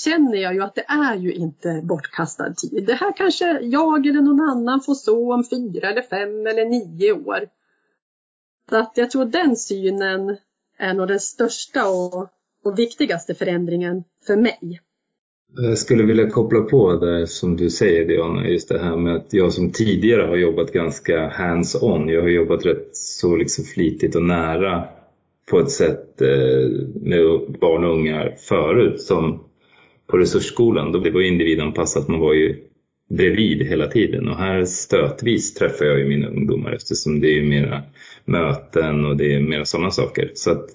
känner 0.03 0.37
jag 0.37 0.53
ju 0.53 0.63
att 0.63 0.75
det 0.75 0.85
är 0.87 1.15
ju 1.15 1.33
inte 1.33 1.81
bortkastad 1.83 2.53
tid. 2.53 2.85
Det 2.87 2.93
här 2.93 3.17
kanske 3.17 3.59
jag 3.59 4.07
eller 4.07 4.21
någon 4.21 4.41
annan 4.41 4.81
får 4.81 4.95
så 4.95 5.33
om 5.33 5.43
fyra 5.43 5.89
eller 5.89 6.01
fem 6.01 6.47
eller 6.47 6.65
nio 6.65 7.11
år. 7.11 7.49
Så 8.69 8.77
att 8.77 8.91
jag 8.95 9.11
tror 9.11 9.25
den 9.25 9.57
synen 9.57 10.37
är 10.77 10.93
nog 10.93 11.07
den 11.07 11.19
största 11.19 11.87
och, 11.89 12.29
och 12.63 12.79
viktigaste 12.79 13.35
förändringen 13.35 14.03
för 14.27 14.35
mig. 14.35 14.81
Jag 15.57 15.77
skulle 15.77 16.03
vilja 16.03 16.29
koppla 16.29 16.61
på 16.61 16.95
det 16.95 17.27
som 17.27 17.57
du 17.57 17.69
säger 17.69 18.05
Diana, 18.05 18.47
just 18.47 18.69
det 18.69 18.79
här 18.79 18.97
med 18.97 19.15
att 19.15 19.33
jag 19.33 19.53
som 19.53 19.71
tidigare 19.71 20.21
har 20.21 20.35
jobbat 20.35 20.71
ganska 20.71 21.29
hands-on. 21.29 22.09
Jag 22.09 22.21
har 22.21 22.29
jobbat 22.29 22.65
rätt 22.65 22.89
så 22.91 23.35
liksom 23.35 23.65
flitigt 23.65 24.15
och 24.15 24.23
nära 24.23 24.83
på 25.51 25.59
ett 25.59 25.71
sätt 25.71 26.21
eh, 26.21 26.69
med 27.01 27.21
barn 27.59 27.83
och 27.83 27.93
unga 27.93 28.31
förut 28.37 29.01
som 29.01 29.43
på 30.07 30.17
resursskolan. 30.17 30.91
Då 30.91 30.99
det 30.99 31.11
var 31.11 31.21
individanpassat, 31.21 32.07
man 32.07 32.19
var 32.19 32.33
ju 32.33 32.55
bredvid 33.09 33.67
hela 33.67 33.87
tiden 33.87 34.27
och 34.27 34.37
här 34.37 34.65
stötvis 34.65 35.53
träffar 35.53 35.85
jag 35.85 35.99
ju 35.99 36.05
mina 36.05 36.27
ungdomar 36.27 36.71
eftersom 36.71 37.19
det 37.19 37.39
är 37.39 37.43
mera 37.43 37.83
möten 38.25 39.05
och 39.05 39.17
det 39.17 39.33
är 39.33 39.39
mera 39.39 39.65
sådana 39.65 39.91
saker. 39.91 40.31
Så 40.33 40.51
att 40.51 40.65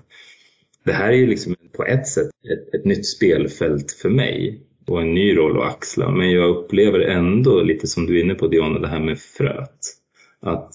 det 0.84 0.92
här 0.92 1.08
är 1.12 1.16
ju 1.16 1.26
liksom 1.26 1.56
på 1.72 1.84
ett 1.84 2.08
sätt 2.08 2.26
ett, 2.26 2.74
ett 2.74 2.84
nytt 2.84 3.06
spelfält 3.06 3.92
för 3.92 4.08
mig 4.08 4.60
och 4.90 5.02
en 5.02 5.14
ny 5.14 5.36
roll 5.36 5.60
att 5.60 5.68
axla. 5.68 6.10
Men 6.10 6.30
jag 6.30 6.50
upplever 6.50 7.00
ändå 7.00 7.62
lite 7.62 7.86
som 7.86 8.06
du 8.06 8.18
är 8.18 8.24
inne 8.24 8.34
på 8.34 8.46
Diana, 8.46 8.78
det 8.78 8.88
här 8.88 9.00
med 9.00 9.18
fröet. 9.18 9.78
Att 10.40 10.74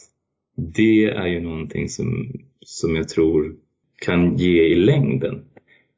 det 0.55 1.05
är 1.05 1.27
ju 1.27 1.41
någonting 1.41 1.89
som, 1.89 2.33
som 2.61 2.95
jag 2.95 3.09
tror 3.09 3.55
kan 4.01 4.37
ge 4.37 4.63
i 4.63 4.75
längden. 4.75 5.41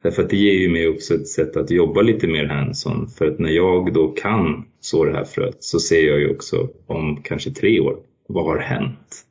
Därför 0.03 0.23
att 0.23 0.29
det 0.29 0.37
ger 0.37 0.53
ju 0.53 0.69
mig 0.69 0.87
också 0.87 1.13
ett 1.13 1.27
sätt 1.27 1.57
att 1.57 1.71
jobba 1.71 2.01
lite 2.01 2.27
mer 2.27 2.45
hands-on. 2.45 3.07
För 3.07 3.27
att 3.27 3.39
när 3.39 3.49
jag 3.49 3.93
då 3.93 4.07
kan 4.07 4.65
så 4.79 5.05
det 5.05 5.13
här 5.13 5.25
fröet 5.25 5.63
så 5.63 5.79
ser 5.79 6.07
jag 6.07 6.19
ju 6.19 6.29
också 6.29 6.69
om 6.87 7.21
kanske 7.23 7.51
tre 7.51 7.79
år, 7.79 7.97
vad 8.27 8.45
har 8.45 8.57
hänt? 8.57 9.23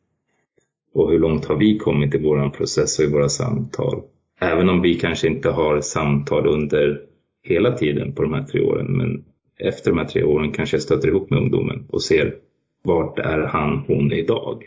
Och 0.94 1.10
hur 1.10 1.18
långt 1.18 1.44
har 1.44 1.56
vi 1.56 1.78
kommit 1.78 2.14
i 2.14 2.18
våran 2.18 2.50
process 2.50 2.98
och 2.98 3.04
i 3.04 3.08
våra 3.08 3.28
samtal? 3.28 4.02
Även 4.40 4.68
om 4.68 4.82
vi 4.82 4.94
kanske 4.94 5.28
inte 5.28 5.50
har 5.50 5.80
samtal 5.80 6.46
under 6.46 7.00
hela 7.46 7.72
tiden 7.72 8.14
på 8.14 8.22
de 8.22 8.32
här 8.32 8.42
tre 8.42 8.60
åren. 8.60 8.86
Men 8.86 9.24
efter 9.58 9.90
de 9.90 9.98
här 9.98 10.06
tre 10.06 10.22
åren 10.22 10.52
kanske 10.52 10.76
jag 10.76 10.82
stöter 10.82 11.08
ihop 11.08 11.30
med 11.30 11.38
ungdomen 11.38 11.86
och 11.90 12.02
ser 12.02 12.34
vart 12.82 13.18
är 13.18 13.38
han, 13.38 13.84
hon 13.86 14.12
idag? 14.12 14.64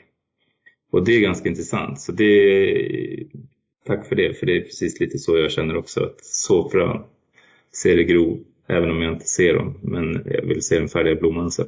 Och 0.92 1.06
det 1.06 1.16
är 1.16 1.20
ganska 1.20 1.50
intressant. 1.50 2.00
Så 2.00 2.12
det, 2.12 3.24
tack 3.86 4.08
för 4.08 4.16
det, 4.16 4.34
för 4.34 4.46
det 4.46 4.58
är 4.58 4.62
precis 4.62 5.00
lite 5.00 5.18
så 5.18 5.38
jag 5.38 5.52
känner 5.52 5.78
också. 5.78 6.04
Att 6.04 6.26
så 6.26 6.70
frön, 6.70 7.04
ser 7.84 7.96
det 7.96 8.04
gro, 8.04 8.40
även 8.68 8.90
om 8.90 9.02
jag 9.02 9.14
inte 9.14 9.28
ser 9.28 9.54
dem. 9.54 9.78
Men 9.82 10.24
jag 10.26 10.46
vill 10.46 10.62
se 10.62 10.80
den 10.80 10.90
färdiga 10.90 11.16
blomman 11.16 11.52
sen. 11.52 11.68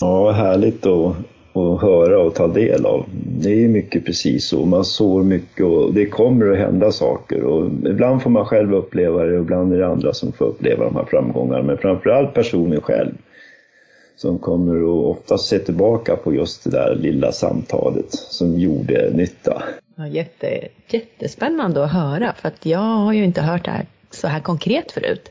Ja, 0.00 0.30
härligt 0.30 0.86
att, 0.86 1.16
att 1.56 1.82
höra 1.82 2.18
och 2.18 2.34
ta 2.34 2.46
del 2.46 2.86
av. 2.86 3.04
Det 3.40 3.64
är 3.64 3.68
mycket 3.68 4.04
precis 4.04 4.48
så. 4.48 4.66
Man 4.66 4.84
sår 4.84 5.22
mycket 5.22 5.66
och 5.66 5.94
det 5.94 6.06
kommer 6.06 6.52
att 6.52 6.58
hända 6.58 6.92
saker. 6.92 7.42
Och 7.42 7.66
ibland 7.66 8.22
får 8.22 8.30
man 8.30 8.46
själv 8.46 8.74
uppleva 8.74 9.24
det 9.24 9.36
och 9.36 9.42
ibland 9.42 9.72
är 9.72 9.78
det 9.78 9.86
andra 9.86 10.14
som 10.14 10.32
får 10.32 10.44
uppleva 10.44 10.84
de 10.84 10.96
här 10.96 11.04
framgångarna. 11.04 11.62
Men 11.62 11.78
framförallt 11.78 12.34
personen 12.34 12.80
själv 12.80 13.12
som 14.16 14.38
kommer 14.38 14.76
att 14.76 15.16
oftast 15.16 15.46
se 15.46 15.58
tillbaka 15.58 16.16
på 16.16 16.34
just 16.34 16.64
det 16.64 16.70
där 16.70 16.94
lilla 16.94 17.32
samtalet 17.32 18.06
som 18.10 18.58
gjorde 18.58 19.10
nytta. 19.14 19.62
Ja, 19.96 20.06
jätte, 20.06 20.68
jättespännande 20.88 21.84
att 21.84 21.92
höra 21.92 22.34
för 22.40 22.48
att 22.48 22.66
jag 22.66 22.78
har 22.78 23.12
ju 23.12 23.24
inte 23.24 23.42
hört 23.42 23.64
det 23.64 23.70
här 23.70 23.86
så 24.10 24.28
här 24.28 24.40
konkret 24.40 24.92
förut. 24.92 25.30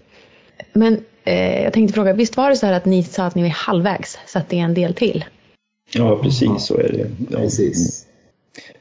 Men 0.73 0.99
eh, 1.23 1.63
jag 1.63 1.73
tänkte 1.73 1.93
fråga, 1.93 2.13
visst 2.13 2.37
var 2.37 2.49
det 2.49 2.55
så 2.55 2.65
här 2.65 2.73
att 2.73 2.85
ni 2.85 3.03
sa 3.03 3.25
att 3.25 3.35
ni 3.35 3.41
var 3.41 3.49
halvvägs 3.49 4.17
så 4.25 4.39
att 4.39 4.49
det 4.49 4.59
är 4.59 4.63
en 4.63 4.73
del 4.73 4.93
till? 4.93 5.25
Ja, 5.93 6.19
precis 6.23 6.65
så 6.65 6.77
är 6.77 6.91
det. 6.91 7.07
Ja. 7.29 7.37
Precis. 7.37 8.05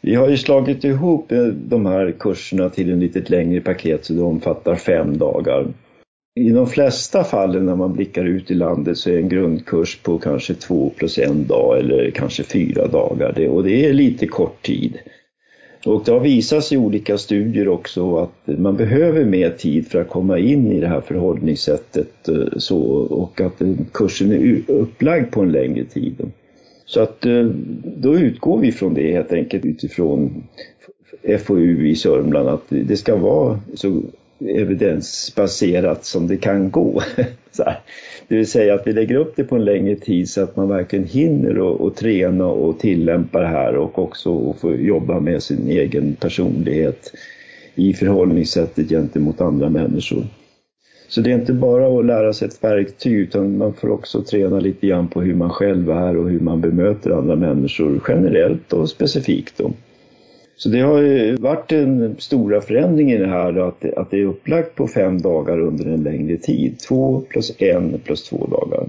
Vi 0.00 0.14
har 0.14 0.28
ju 0.28 0.36
slagit 0.36 0.84
ihop 0.84 1.32
eh, 1.32 1.44
de 1.46 1.86
här 1.86 2.14
kurserna 2.18 2.70
till 2.70 2.92
en 2.92 3.00
lite 3.00 3.20
längre 3.26 3.60
paket 3.60 4.04
så 4.04 4.12
det 4.12 4.22
omfattar 4.22 4.76
fem 4.76 5.18
dagar. 5.18 5.66
I 6.40 6.50
de 6.50 6.66
flesta 6.66 7.24
fallen 7.24 7.66
när 7.66 7.76
man 7.76 7.92
blickar 7.92 8.24
ut 8.24 8.50
i 8.50 8.54
landet 8.54 8.98
så 8.98 9.10
är 9.10 9.18
en 9.18 9.28
grundkurs 9.28 9.98
på 10.02 10.18
kanske 10.18 10.54
två 10.54 10.92
plus 10.96 11.18
en 11.18 11.46
dag 11.46 11.78
eller 11.78 12.10
kanske 12.10 12.42
fyra 12.42 12.86
dagar. 12.86 13.48
och 13.48 13.64
det 13.64 13.86
är 13.86 13.92
lite 13.92 14.26
kort 14.26 14.62
tid. 14.62 14.98
Och 15.86 16.02
det 16.04 16.12
har 16.12 16.20
visat 16.20 16.64
sig 16.64 16.74
i 16.74 16.80
olika 16.80 17.18
studier 17.18 17.68
också 17.68 18.16
att 18.16 18.58
man 18.58 18.76
behöver 18.76 19.24
mer 19.24 19.50
tid 19.50 19.88
för 19.88 20.00
att 20.00 20.08
komma 20.08 20.38
in 20.38 20.72
i 20.72 20.80
det 20.80 20.86
här 20.86 21.00
förhållningssättet 21.00 22.28
eh, 22.28 22.58
så, 22.58 22.78
och 22.94 23.40
att 23.40 23.62
kursen 23.92 24.32
är 24.32 24.62
upplagd 24.70 25.30
på 25.30 25.40
en 25.40 25.52
längre 25.52 25.84
tid. 25.84 26.30
Så 26.86 27.00
att 27.00 27.26
eh, 27.26 27.44
då 27.96 28.18
utgår 28.18 28.58
vi 28.58 28.72
från 28.72 28.94
det 28.94 29.12
helt 29.12 29.32
enkelt 29.32 29.64
utifrån 29.64 30.44
FoU 31.38 31.86
i 31.86 31.96
Sörmland 31.96 32.48
att 32.48 32.64
det 32.68 32.96
ska 32.96 33.16
vara 33.16 33.60
så 33.74 34.02
evidensbaserat 34.40 36.04
som 36.04 36.26
det 36.26 36.36
kan 36.36 36.70
gå. 36.70 37.02
det 38.28 38.36
vill 38.36 38.46
säga 38.46 38.74
att 38.74 38.86
vi 38.86 38.92
lägger 38.92 39.16
upp 39.16 39.36
det 39.36 39.44
på 39.44 39.56
en 39.56 39.64
längre 39.64 39.96
tid 39.96 40.28
så 40.28 40.42
att 40.42 40.56
man 40.56 40.68
verkligen 40.68 41.06
hinner 41.06 41.58
och, 41.58 41.80
och 41.80 41.96
träna 41.96 42.46
och 42.46 42.78
tillämpa 42.78 43.40
det 43.40 43.46
här 43.46 43.76
och 43.76 43.98
också 43.98 44.52
få 44.52 44.74
jobba 44.74 45.20
med 45.20 45.42
sin 45.42 45.68
egen 45.68 46.14
personlighet 46.14 47.12
i 47.74 47.92
förhållningssättet 47.92 48.88
gentemot 48.88 49.40
andra 49.40 49.68
människor. 49.68 50.24
Så 51.08 51.20
det 51.20 51.30
är 51.30 51.34
inte 51.34 51.52
bara 51.52 51.98
att 51.98 52.04
lära 52.06 52.32
sig 52.32 52.48
ett 52.48 52.64
verktyg 52.64 53.12
utan 53.12 53.58
man 53.58 53.72
får 53.74 53.90
också 53.90 54.22
träna 54.22 54.60
lite 54.60 54.86
grann 54.86 55.08
på 55.08 55.22
hur 55.22 55.34
man 55.34 55.50
själv 55.50 55.90
är 55.90 56.16
och 56.16 56.30
hur 56.30 56.40
man 56.40 56.60
bemöter 56.60 57.10
andra 57.10 57.36
människor 57.36 58.00
generellt 58.08 58.72
och 58.72 58.88
specifikt. 58.88 59.58
Då. 59.58 59.72
Så 60.56 60.68
det 60.68 60.80
har 60.80 61.00
ju 61.00 61.36
varit 61.36 61.72
en 61.72 62.16
stora 62.18 62.60
förändring 62.60 63.12
i 63.12 63.18
det 63.18 63.26
här 63.26 63.68
att, 63.68 63.84
att 63.84 64.10
det 64.10 64.20
är 64.20 64.24
upplagt 64.24 64.74
på 64.74 64.88
fem 64.88 65.20
dagar 65.20 65.60
under 65.60 65.84
en 65.84 66.02
längre 66.02 66.36
tid. 66.36 66.78
Två 66.88 67.22
plus 67.28 67.52
en 67.58 68.00
plus 68.04 68.28
två 68.28 68.46
dagar. 68.46 68.88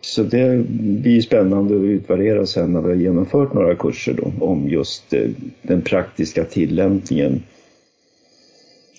Så 0.00 0.22
det 0.22 0.66
blir 0.68 1.20
spännande 1.20 1.76
att 1.76 1.82
utvärdera 1.82 2.46
sen 2.46 2.72
när 2.72 2.80
vi 2.80 2.88
har 2.88 2.96
genomfört 2.96 3.54
några 3.54 3.74
kurser 3.74 4.12
då, 4.12 4.46
om 4.46 4.68
just 4.68 5.12
eh, 5.12 5.28
den 5.62 5.82
praktiska 5.82 6.44
tillämpningen. 6.44 7.42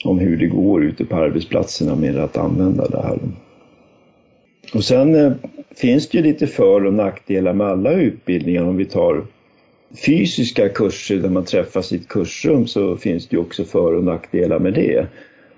Om 0.08 0.20
hur 0.20 0.38
det 0.38 0.48
går 0.48 0.84
ute 0.84 1.06
på 1.06 1.16
arbetsplatserna 1.16 1.96
med 1.96 2.18
att 2.18 2.38
använda 2.38 2.88
det 2.88 3.02
här. 3.02 3.20
Och 4.74 4.84
sen 4.84 5.16
eh, 5.16 5.32
finns 5.76 6.10
det 6.10 6.18
ju 6.18 6.24
lite 6.24 6.48
för 6.48 6.86
och 6.86 6.94
nackdelar 6.94 7.54
med 7.54 7.68
alla 7.68 7.92
utbildningar 7.92 8.64
om 8.64 8.78
vi 8.78 8.86
tar 8.86 9.26
fysiska 10.06 10.70
kurser 10.70 11.18
där 11.18 11.30
man 11.30 11.46
träffas 11.46 11.92
i 11.92 11.96
ett 11.96 12.08
kursrum 12.08 12.68
så 12.68 12.98
finns 12.98 13.28
det 13.28 13.36
ju 13.36 13.42
också 13.42 13.64
för 13.64 13.94
och 13.94 14.04
nackdelar 14.04 14.60
med 14.60 14.74
det. 14.74 15.08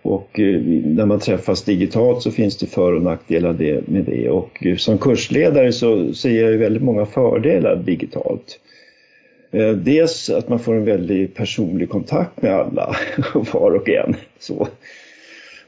Och 0.02 0.40
eh, 0.40 0.62
när 0.86 1.06
man 1.06 1.20
träffas 1.20 1.64
digitalt 1.64 2.22
så 2.22 2.32
finns 2.32 2.58
det 2.58 2.66
för 2.66 2.94
och 2.94 3.04
nackdelar 3.04 3.54
med 3.86 4.04
det. 4.06 4.30
Och 4.30 4.66
eh, 4.66 4.76
som 4.76 4.98
kursledare 4.98 5.72
så 5.72 6.14
ser 6.14 6.42
jag 6.42 6.52
ju 6.52 6.58
väldigt 6.58 6.84
många 6.84 7.06
fördelar 7.06 7.76
digitalt. 7.76 8.60
Eh, 9.52 9.72
dels 9.72 10.30
att 10.30 10.50
man 10.50 10.60
får 10.60 10.76
en 10.76 10.86
väldigt 10.86 11.36
personlig 11.36 11.90
kontakt 11.90 12.42
med 12.42 12.54
alla, 12.54 12.96
var 13.54 13.72
och 13.72 13.90
en. 13.90 14.16
Så. 14.40 14.68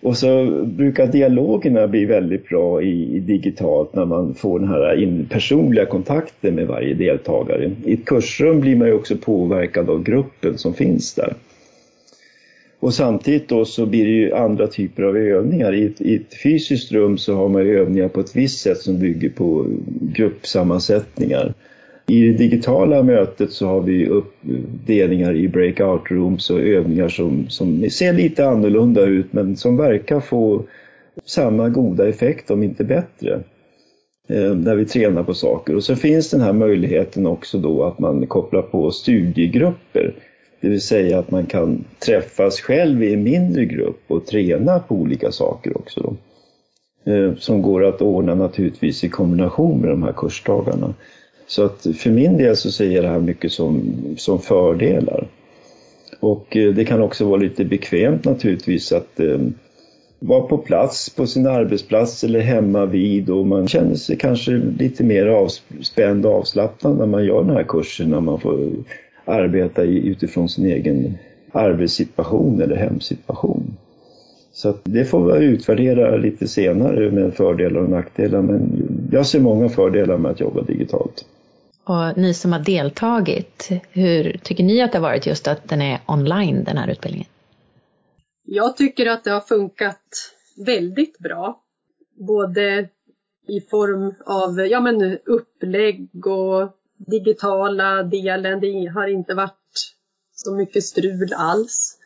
Och 0.02 0.18
så 0.18 0.62
brukar 0.66 1.08
dialogerna 1.08 1.88
bli 1.88 2.06
väldigt 2.06 2.50
bra 2.50 2.82
i, 2.82 3.20
digitalt 3.20 3.96
när 3.96 4.06
man 4.06 4.34
får 4.36 4.60
den 4.60 4.68
här 4.68 5.26
personliga 5.30 5.86
kontakten 5.86 6.56
med 6.56 6.68
varje 6.68 6.94
deltagare. 6.94 7.72
I 7.86 7.94
ett 7.94 8.06
kursrum 8.06 8.62
blir 8.62 8.76
man 8.76 8.88
ju 8.88 8.94
också 8.94 9.18
påverkad 9.18 9.90
av 9.90 10.04
gruppen 10.04 10.58
som 10.58 10.74
finns 10.74 11.14
där. 11.14 11.34
Och 12.80 12.94
samtidigt 12.94 13.50
då 13.50 13.66
så 13.66 13.86
blir 13.86 14.06
det 14.06 14.12
ju 14.12 14.34
andra 14.34 14.68
typer 14.68 15.04
av 15.04 15.18
övningar. 15.18 15.74
I 15.74 15.86
ett, 15.86 16.02
I 16.02 16.16
ett, 16.16 16.42
fysiskt 16.44 16.92
rum 16.92 17.18
så 17.18 17.36
har 17.36 17.50
man 17.50 17.62
övningar 17.62 18.08
på 18.08 18.20
ett 18.20 18.36
visst 18.36 18.62
sätt 18.62 18.78
som 18.78 19.00
bygger 19.00 19.30
på 19.30 19.66
gruppsammansättningar. 20.02 21.54
I 22.08 22.28
det 22.28 22.38
digitala 22.38 23.04
mötet 23.04 23.52
så 23.52 23.68
har 23.68 23.82
vi 23.82 24.08
uppdelningar 24.08 25.36
i 25.36 25.48
breakout 25.48 26.12
rooms 26.12 26.50
och 26.50 26.60
övningar 26.60 27.10
som, 27.10 27.50
som 27.50 27.90
ser 27.90 28.14
lite 28.14 28.48
annorlunda 28.48 29.06
ut 29.06 29.34
men 29.34 29.56
som 29.56 29.78
verkar 29.78 30.20
få 30.20 30.64
samma 31.26 31.70
goda 31.70 32.10
effekt 32.10 32.52
om 32.52 32.64
inte 32.64 32.84
bättre 32.84 33.40
Där 34.28 34.56
när 34.56 34.76
vi 34.76 34.86
tränar 34.86 35.24
på 35.24 35.34
saker. 35.34 35.76
Och 35.76 35.84
så 35.84 35.96
finns 35.96 36.30
den 36.30 36.42
här 36.42 36.54
möjligheten 36.54 37.28
också 37.28 37.58
då 37.58 37.84
att 37.84 38.00
man 38.00 38.28
kopplar 38.28 38.62
på 38.62 38.92
studiegrupper. 38.92 40.14
Det 40.62 40.70
vill 40.70 40.82
säga 40.82 41.20
att 41.20 41.32
man 41.32 41.46
kan 41.46 41.84
träffas 42.00 42.60
själv 42.62 43.04
i 43.04 43.14
en 43.14 43.24
mindre 43.24 43.66
grupp 43.66 44.02
och 44.08 44.26
träna 44.26 44.80
på 44.80 44.96
olika 44.96 45.32
saker 45.32 45.78
också. 45.78 46.02
Då. 46.02 46.16
Eh, 47.12 47.36
som 47.36 47.62
går 47.62 47.86
att 47.86 48.02
ordna 48.02 48.36
naturligtvis 48.36 49.04
i 49.04 49.10
kombination 49.10 49.82
med 49.82 49.90
de 49.90 50.04
här 50.04 50.14
kursdagarna. 50.18 50.94
Så 51.48 51.66
att 51.66 51.88
för 51.96 52.10
min 52.10 52.38
del 52.38 52.56
så 52.56 52.72
ser 52.72 52.90
jag 52.90 53.04
det 53.04 53.10
här 53.10 53.20
mycket 53.20 53.52
som, 53.52 53.94
som 54.18 54.40
fördelar. 54.40 55.28
Och 56.20 56.58
eh, 56.58 56.74
det 56.74 56.86
kan 56.86 57.02
också 57.02 57.26
vara 57.26 57.42
lite 57.42 57.66
bekvämt 57.66 58.26
naturligtvis 58.26 58.92
att 58.92 59.20
eh, 59.20 59.40
vara 60.20 60.42
på 60.42 60.58
plats 60.58 61.10
på 61.10 61.28
sin 61.28 61.48
arbetsplats 61.48 62.24
eller 62.24 62.40
hemma 62.40 62.86
vid 62.86 63.30
och 63.30 63.48
man 63.48 63.68
känner 63.68 63.96
sig 63.96 64.18
kanske 64.18 64.52
lite 64.80 65.04
mer 65.04 65.26
avspänd 65.26 66.26
och 66.26 66.34
avslappnad 66.34 66.98
när 66.98 67.06
man 67.06 67.26
gör 67.26 67.44
den 67.44 67.56
här 67.56 67.64
kursen, 67.64 68.10
när 68.10 68.22
man 68.22 68.40
får 68.40 68.70
arbeta 69.26 69.82
utifrån 69.84 70.50
sin 70.50 70.66
egen 70.66 71.18
arbetssituation 71.52 72.62
eller 72.62 72.76
hemsituation. 72.76 73.78
Så 74.54 74.74
det 74.84 75.06
får 75.06 75.32
vi 75.34 75.46
utvärdera 75.46 76.18
lite 76.18 76.48
senare 76.48 77.12
med 77.12 77.34
fördelar 77.34 77.82
och 77.82 77.90
nackdelar 77.90 78.42
men 78.42 78.88
jag 79.12 79.28
ser 79.28 79.40
många 79.40 79.70
fördelar 79.70 80.18
med 80.18 80.32
att 80.32 80.40
jobba 80.40 80.62
digitalt. 80.62 81.26
Och 81.84 82.18
ni 82.18 82.34
som 82.34 82.52
har 82.52 82.60
deltagit, 82.60 83.70
hur 83.92 84.38
tycker 84.44 84.64
ni 84.64 84.82
att 84.82 84.92
det 84.92 84.98
har 84.98 85.04
varit 85.04 85.26
just 85.26 85.48
att 85.48 85.70
den 85.70 85.82
är 85.82 86.00
online, 86.08 86.64
den 86.64 86.78
här 86.78 86.92
utbildningen? 86.92 87.28
Jag 88.44 88.78
tycker 88.78 89.06
att 89.06 89.24
det 89.24 89.32
har 89.32 89.42
funkat 89.42 90.02
väldigt 90.66 91.20
bra. 91.20 91.62
Både 92.28 92.90
i 93.48 93.62
form 93.62 94.14
av 94.26 94.60
ja, 94.68 94.80
men 94.80 95.18
upplägg 95.26 96.28
och 96.28 96.78
digitala 96.98 98.04
delen. 98.04 98.60
Det 98.60 98.86
har 98.86 99.08
inte 99.08 99.34
varit 99.34 99.96
så 100.36 100.56
mycket 100.56 100.84
strul 100.84 101.34
alls. 101.36 101.98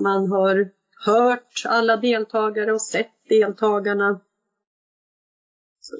Man 0.00 0.30
har 0.30 0.68
hört 1.06 1.62
alla 1.64 1.96
deltagare 1.96 2.72
och 2.72 2.82
sett 2.82 3.12
deltagarna. 3.28 4.20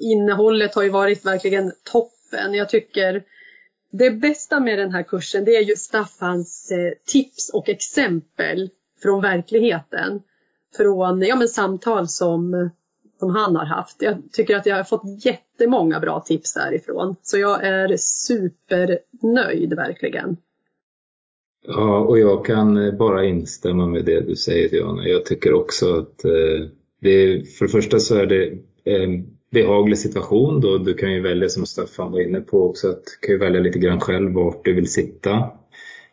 Innehållet 0.01 0.75
har 0.75 0.83
ju 0.83 0.89
varit 0.89 1.25
verkligen 1.25 1.71
toppen. 1.83 2.53
Jag 2.53 2.69
tycker 2.69 3.23
det 3.91 4.11
bästa 4.11 4.59
med 4.59 4.79
den 4.79 4.91
här 4.91 5.03
kursen 5.03 5.45
det 5.45 5.55
är 5.55 5.63
ju 5.63 5.75
Staffans 5.75 6.71
eh, 6.71 6.93
tips 7.05 7.49
och 7.53 7.69
exempel 7.69 8.69
från 9.01 9.21
verkligheten. 9.21 10.21
Från 10.77 11.21
ja, 11.21 11.35
men 11.35 11.47
samtal 11.47 12.07
som, 12.07 12.69
som 13.19 13.35
han 13.35 13.55
har 13.55 13.65
haft. 13.65 14.01
Jag 14.01 14.17
tycker 14.31 14.55
att 14.55 14.65
jag 14.65 14.75
har 14.75 14.83
fått 14.83 15.25
jättemånga 15.25 15.99
bra 15.99 16.19
tips 16.19 16.53
därifrån. 16.53 17.15
Så 17.21 17.37
jag 17.37 17.63
är 17.63 17.97
supernöjd 17.97 19.73
verkligen. 19.73 20.37
Ja, 21.67 21.99
och 21.99 22.19
jag 22.19 22.45
kan 22.45 22.97
bara 22.97 23.25
instämma 23.25 23.87
med 23.87 24.05
det 24.05 24.21
du 24.21 24.35
säger 24.35 24.69
Diana. 24.69 25.07
Jag 25.07 25.25
tycker 25.25 25.53
också 25.53 25.93
att 25.99 26.25
eh, 26.25 26.69
det, 27.01 27.49
för 27.57 27.65
det 27.65 27.71
första 27.71 27.99
så 27.99 28.15
är 28.15 28.25
det 28.25 28.45
eh, 28.83 29.09
behaglig 29.55 29.97
situation 29.97 30.61
då. 30.61 30.77
Du 30.77 30.93
kan 30.93 31.13
ju 31.13 31.21
välja 31.21 31.49
som 31.49 31.65
Staffan 31.65 32.11
var 32.11 32.19
inne 32.19 32.41
på 32.41 32.69
också 32.69 32.89
att 32.89 33.03
du 33.03 33.27
kan 33.27 33.33
ju 33.35 33.39
välja 33.39 33.61
lite 33.61 33.79
grann 33.79 33.99
själv 33.99 34.33
vart 34.33 34.65
du 34.65 34.73
vill 34.73 34.91
sitta 34.91 35.31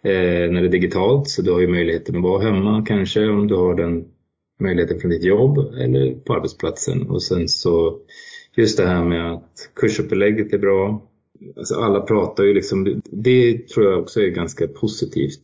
eh, 0.04 0.50
när 0.50 0.60
det 0.60 0.68
är 0.68 0.78
digitalt. 0.78 1.28
Så 1.28 1.42
du 1.42 1.52
har 1.52 1.60
ju 1.60 1.68
möjligheten 1.68 2.16
att 2.16 2.22
vara 2.22 2.42
hemma 2.42 2.84
kanske 2.88 3.28
om 3.28 3.48
du 3.48 3.54
har 3.54 3.74
den 3.74 4.04
möjligheten 4.60 5.00
från 5.00 5.10
ditt 5.10 5.24
jobb 5.24 5.58
eller 5.58 6.14
på 6.14 6.34
arbetsplatsen. 6.34 7.10
Och 7.10 7.22
sen 7.22 7.48
så 7.48 7.98
just 8.56 8.78
det 8.78 8.86
här 8.86 9.04
med 9.04 9.32
att 9.32 9.70
kursupplägget 9.74 10.52
är 10.52 10.58
bra, 10.58 11.02
alltså 11.56 11.74
alla 11.74 12.00
pratar 12.00 12.44
ju 12.44 12.54
liksom, 12.54 13.02
det 13.04 13.68
tror 13.68 13.86
jag 13.86 14.00
också 14.00 14.20
är 14.20 14.28
ganska 14.28 14.68
positivt. 14.68 15.42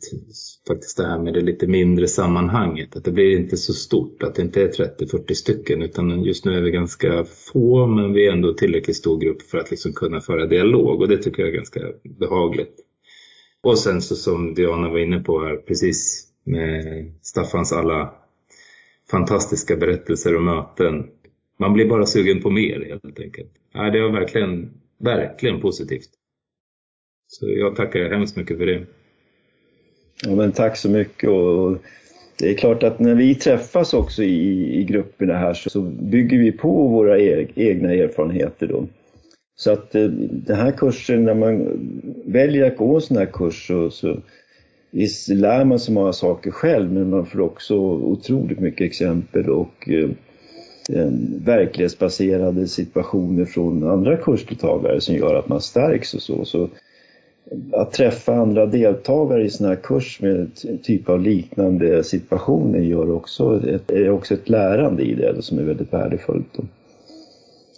Faktiskt 0.69 0.97
det 0.97 1.07
här 1.07 1.19
med 1.19 1.35
det 1.35 1.41
lite 1.41 1.67
mindre 1.67 2.09
sammanhanget, 2.09 2.97
att 2.97 3.05
det 3.05 3.11
blir 3.11 3.39
inte 3.39 3.57
så 3.57 3.73
stort, 3.73 4.23
att 4.23 4.35
det 4.35 4.43
inte 4.43 4.63
är 4.63 4.69
30-40 4.69 5.33
stycken 5.33 5.83
utan 5.83 6.25
just 6.25 6.45
nu 6.45 6.57
är 6.57 6.63
vi 6.63 6.71
ganska 6.71 7.25
få 7.25 7.87
men 7.87 8.13
vi 8.13 8.27
är 8.27 8.33
ändå 8.33 8.55
tillräckligt 8.55 8.97
stor 8.97 9.21
grupp 9.21 9.43
för 9.43 9.59
att 9.59 9.71
liksom 9.71 9.93
kunna 9.93 10.21
föra 10.21 10.47
dialog 10.47 11.01
och 11.01 11.09
det 11.09 11.19
tycker 11.19 11.43
jag 11.43 11.51
är 11.51 11.57
ganska 11.57 11.81
behagligt. 12.03 12.75
Och 13.61 13.79
sen 13.79 14.03
så 14.03 14.17
som 14.17 14.55
Diana 14.55 14.89
var 14.89 14.99
inne 14.99 15.21
på 15.21 15.45
här, 15.45 15.57
precis 15.57 16.29
med 16.45 17.13
Staffans 17.23 17.73
alla 17.73 18.15
fantastiska 19.11 19.77
berättelser 19.77 20.37
och 20.37 20.43
möten. 20.43 21.07
Man 21.59 21.73
blir 21.73 21.89
bara 21.89 22.07
sugen 22.07 22.43
på 22.43 22.51
mer 22.51 22.85
helt 22.89 23.21
enkelt. 23.21 23.51
Ja, 23.73 23.91
det 23.91 23.99
har 23.99 24.11
verkligen 24.11 24.71
verkligen 24.99 25.61
positivt. 25.61 26.11
Så 27.27 27.47
jag 27.49 27.77
tackar 27.77 28.11
hemskt 28.11 28.37
mycket 28.37 28.59
för 28.59 28.67
det. 28.67 28.87
Ja, 30.25 30.31
men 30.31 30.53
tack 30.53 30.77
så 30.77 30.91
mycket. 30.91 31.31
Och 31.31 31.79
det 32.39 32.51
är 32.51 32.55
klart 32.55 32.83
att 32.83 33.01
när 33.01 33.15
vi 33.15 33.35
träffas 33.35 33.95
också 33.95 34.23
i, 34.23 34.81
i 34.81 34.85
grupperna 34.85 35.35
här 35.35 35.55
så, 35.55 35.71
så 35.71 35.81
bygger 35.83 36.39
vi 36.39 36.53
på 36.53 36.89
våra 36.89 37.19
egna 37.55 37.95
erfarenheter 37.95 38.67
då. 38.67 38.87
Så 39.57 39.73
att 39.73 39.95
eh, 39.95 40.05
den 40.31 40.57
här 40.57 40.73
kursen, 40.73 41.25
när 41.25 41.35
man 41.35 41.67
väljer 42.25 42.67
att 42.67 42.77
gå 42.77 42.95
en 42.95 43.01
sån 43.01 43.17
här 43.17 43.27
kurs 43.27 43.67
så, 43.67 43.91
så 43.91 44.17
visst 44.91 45.29
lär 45.29 45.65
man 45.65 45.81
sig 45.81 45.95
många 45.95 46.13
saker 46.13 46.51
själv 46.51 46.93
men 46.93 47.11
man 47.11 47.27
får 47.27 47.41
också 47.41 47.77
otroligt 47.79 48.61
mycket 48.61 48.87
exempel 48.87 49.51
och 49.51 49.89
eh, 49.89 50.09
eh, 50.89 51.09
verklighetsbaserade 51.45 52.69
situationer 52.69 53.45
från 53.45 53.91
andra 53.91 54.17
kursdeltagare 54.17 55.01
som 55.01 55.15
gör 55.15 55.35
att 55.35 55.49
man 55.49 55.61
stärks 55.61 56.15
och 56.15 56.23
så. 56.23 56.45
så 56.45 56.69
att 57.73 57.93
träffa 57.93 58.35
andra 58.35 58.67
deltagare 58.67 59.45
i 59.45 59.51
sån 59.51 59.67
här 59.67 59.77
kurs 59.77 60.21
med 60.21 60.51
typ 60.83 61.09
av 61.09 61.21
liknande 61.21 62.05
situationer 62.05 62.79
gör 62.79 63.11
också 63.11 63.69
ett, 63.69 63.91
är 63.91 64.11
också 64.11 64.35
ett 64.35 64.49
lärande 64.49 65.03
i 65.03 65.15
det 65.15 65.43
som 65.43 65.59
är 65.59 65.63
väldigt 65.63 65.93
värdefullt. 65.93 66.59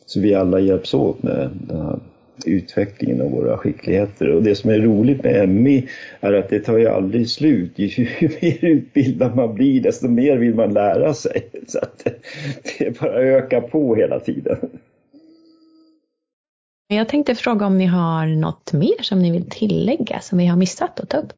Så 0.07 0.21
vi 0.21 0.35
alla 0.35 0.61
hjälps 0.61 0.95
åt 0.95 1.23
med 1.23 1.51
den 1.69 1.81
här 1.81 1.99
utvecklingen 2.47 3.21
av 3.21 3.31
våra 3.31 3.59
skickligheter. 3.59 4.29
Och 4.29 4.43
det 4.43 4.55
som 4.55 4.71
är 4.71 4.79
roligt 4.79 5.25
med 5.25 5.49
MI 5.49 5.89
är 6.21 6.33
att 6.33 6.49
det 6.49 6.61
tar 6.61 6.79
ju 6.79 6.89
aldrig 6.89 7.31
slut. 7.31 7.73
Ju 7.77 8.09
mer 8.21 8.65
utbildad 8.65 9.37
man 9.37 9.55
blir 9.55 9.81
desto 9.81 10.09
mer 10.09 10.37
vill 10.37 10.55
man 10.55 10.73
lära 10.73 11.15
sig. 11.15 11.51
Så 11.67 11.79
att 11.79 12.05
det 12.79 12.87
är 12.87 12.91
bara 12.91 13.11
att 13.11 13.45
öka 13.45 13.61
på 13.61 13.95
hela 13.95 14.21
tiden. 14.21 14.57
Jag 16.89 17.09
tänkte 17.09 17.35
fråga 17.35 17.67
om 17.67 17.79
ni 17.79 17.87
har 17.87 18.27
något 18.27 18.73
mer 18.73 19.03
som 19.03 19.19
ni 19.19 19.31
vill 19.31 19.51
tillägga 19.51 20.21
som 20.21 20.39
vi 20.39 20.47
har 20.47 20.57
missat 20.57 21.01
att 21.01 21.09
ta 21.09 21.19
upp? 21.19 21.33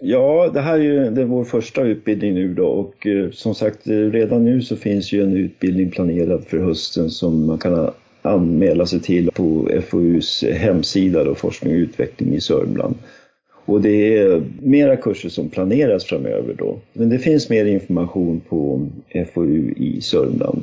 Ja, 0.00 0.50
det 0.54 0.60
här 0.60 0.74
är 0.74 0.82
ju 0.82 1.10
det 1.10 1.20
är 1.20 1.24
vår 1.24 1.44
första 1.44 1.82
utbildning 1.82 2.34
nu 2.34 2.54
då 2.54 2.66
och 2.66 3.06
eh, 3.06 3.30
som 3.30 3.54
sagt 3.54 3.86
redan 3.86 4.44
nu 4.44 4.62
så 4.62 4.76
finns 4.76 5.12
ju 5.12 5.22
en 5.22 5.36
utbildning 5.36 5.90
planerad 5.90 6.44
för 6.44 6.58
hösten 6.58 7.10
som 7.10 7.46
man 7.46 7.58
kan 7.58 7.90
anmäla 8.26 8.86
sig 8.86 9.00
till 9.00 9.30
på 9.30 9.70
FoUs 9.88 10.44
hemsida 10.52 11.24
då, 11.24 11.34
Forskning 11.34 11.72
och 11.72 11.78
utveckling 11.78 12.34
i 12.34 12.40
Sörmland. 12.40 12.94
Och 13.66 13.80
det 13.80 14.18
är 14.18 14.42
mera 14.62 14.96
kurser 14.96 15.28
som 15.28 15.48
planeras 15.48 16.04
framöver 16.04 16.54
då. 16.58 16.78
Men 16.92 17.08
det 17.08 17.18
finns 17.18 17.50
mer 17.50 17.64
information 17.64 18.40
på 18.48 18.88
FoU 19.34 19.72
i 19.76 20.00
Sörmland. 20.00 20.62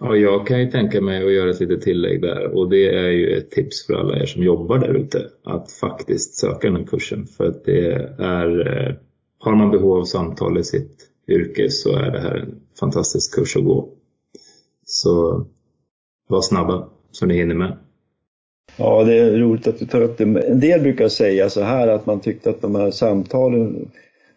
Ja, 0.00 0.16
jag 0.16 0.46
kan 0.46 0.60
ju 0.60 0.70
tänka 0.70 1.00
mig 1.00 1.24
att 1.24 1.32
göra 1.32 1.50
ett 1.50 1.60
litet 1.60 1.82
tillägg 1.82 2.22
där 2.22 2.56
och 2.56 2.70
det 2.70 2.94
är 2.94 3.08
ju 3.08 3.36
ett 3.36 3.50
tips 3.50 3.86
för 3.86 3.94
alla 3.94 4.18
er 4.18 4.26
som 4.26 4.42
jobbar 4.42 4.78
där 4.78 4.94
ute 4.94 5.26
att 5.44 5.72
faktiskt 5.72 6.34
söka 6.34 6.66
den 6.66 6.76
här 6.76 6.84
kursen 6.84 7.26
för 7.26 7.46
att 7.46 7.64
det 7.64 7.92
är, 8.18 8.66
eh, 8.66 8.94
har 9.38 9.54
man 9.54 9.70
behov 9.70 9.98
av 9.98 10.04
samtal 10.04 10.58
i 10.58 10.64
sitt 10.64 11.08
yrke 11.28 11.70
så 11.70 11.96
är 11.96 12.10
det 12.10 12.20
här 12.20 12.36
en 12.36 12.60
fantastisk 12.80 13.34
kurs 13.34 13.56
att 13.56 13.64
gå. 13.64 13.88
Så 14.84 15.44
var 16.28 16.42
snabba 16.42 16.88
så 17.10 17.26
ni 17.26 17.34
hinner 17.34 17.54
med. 17.54 17.76
Ja, 18.76 19.04
det 19.04 19.18
är 19.18 19.38
roligt 19.38 19.66
att 19.66 19.78
du 19.78 19.86
tar 19.86 20.00
upp 20.00 20.18
det. 20.18 20.24
En 20.24 20.60
del 20.60 20.80
brukar 20.80 21.08
säga 21.08 21.50
så 21.50 21.62
här 21.62 21.88
att 21.88 22.06
man 22.06 22.20
tyckte 22.20 22.50
att 22.50 22.62
de 22.62 22.74
här 22.74 22.90
samtalen 22.90 23.90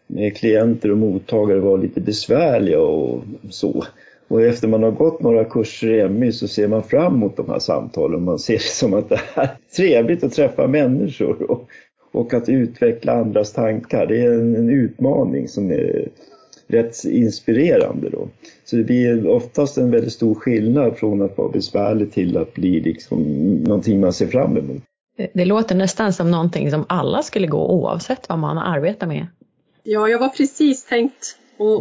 med 0.06 0.36
klienter 0.36 0.90
och 0.90 0.98
mottagare 0.98 1.60
var 1.60 1.78
lite 1.78 2.00
besvärliga 2.00 2.80
och 2.80 3.22
så. 3.50 3.84
Och 4.28 4.42
efter 4.42 4.68
man 4.68 4.82
har 4.82 4.90
gått 4.90 5.20
några 5.20 5.44
kurser 5.44 5.92
i 5.92 6.08
MI 6.08 6.32
så 6.32 6.48
ser 6.48 6.68
man 6.68 6.82
fram 6.82 7.14
emot 7.14 7.36
de 7.36 7.48
här 7.48 7.58
samtalen. 7.58 8.24
Man 8.24 8.38
ser 8.38 8.52
det 8.52 8.60
som 8.60 8.94
att 8.94 9.08
det 9.08 9.20
är 9.34 9.50
trevligt 9.76 10.24
att 10.24 10.32
träffa 10.32 10.66
människor 10.66 11.50
och, 11.50 11.68
och 12.12 12.34
att 12.34 12.48
utveckla 12.48 13.12
andras 13.12 13.52
tankar. 13.52 14.06
Det 14.06 14.20
är 14.20 14.32
en, 14.32 14.56
en 14.56 14.70
utmaning 14.70 15.48
som 15.48 15.70
är 15.70 16.08
rätt 16.72 17.04
inspirerande 17.04 18.10
då. 18.10 18.28
Så 18.64 18.76
det 18.76 18.84
blir 18.84 19.28
oftast 19.28 19.78
en 19.78 19.90
väldigt 19.90 20.12
stor 20.12 20.34
skillnad 20.34 20.96
från 20.96 21.22
att 21.22 21.38
vara 21.38 21.48
besvärlig 21.48 22.12
till 22.12 22.36
att 22.36 22.54
bli 22.54 22.80
liksom 22.80 23.22
någonting 23.62 24.00
man 24.00 24.12
ser 24.12 24.26
fram 24.26 24.56
emot. 24.56 24.82
Det 25.34 25.44
låter 25.44 25.74
nästan 25.74 26.12
som 26.12 26.30
någonting 26.30 26.70
som 26.70 26.84
alla 26.88 27.22
skulle 27.22 27.46
gå 27.46 27.70
oavsett 27.70 28.28
vad 28.28 28.38
man 28.38 28.58
arbetar 28.58 29.06
med. 29.06 29.26
Ja, 29.82 30.08
jag 30.08 30.18
var 30.18 30.28
precis 30.28 30.84
tänkt 30.84 31.36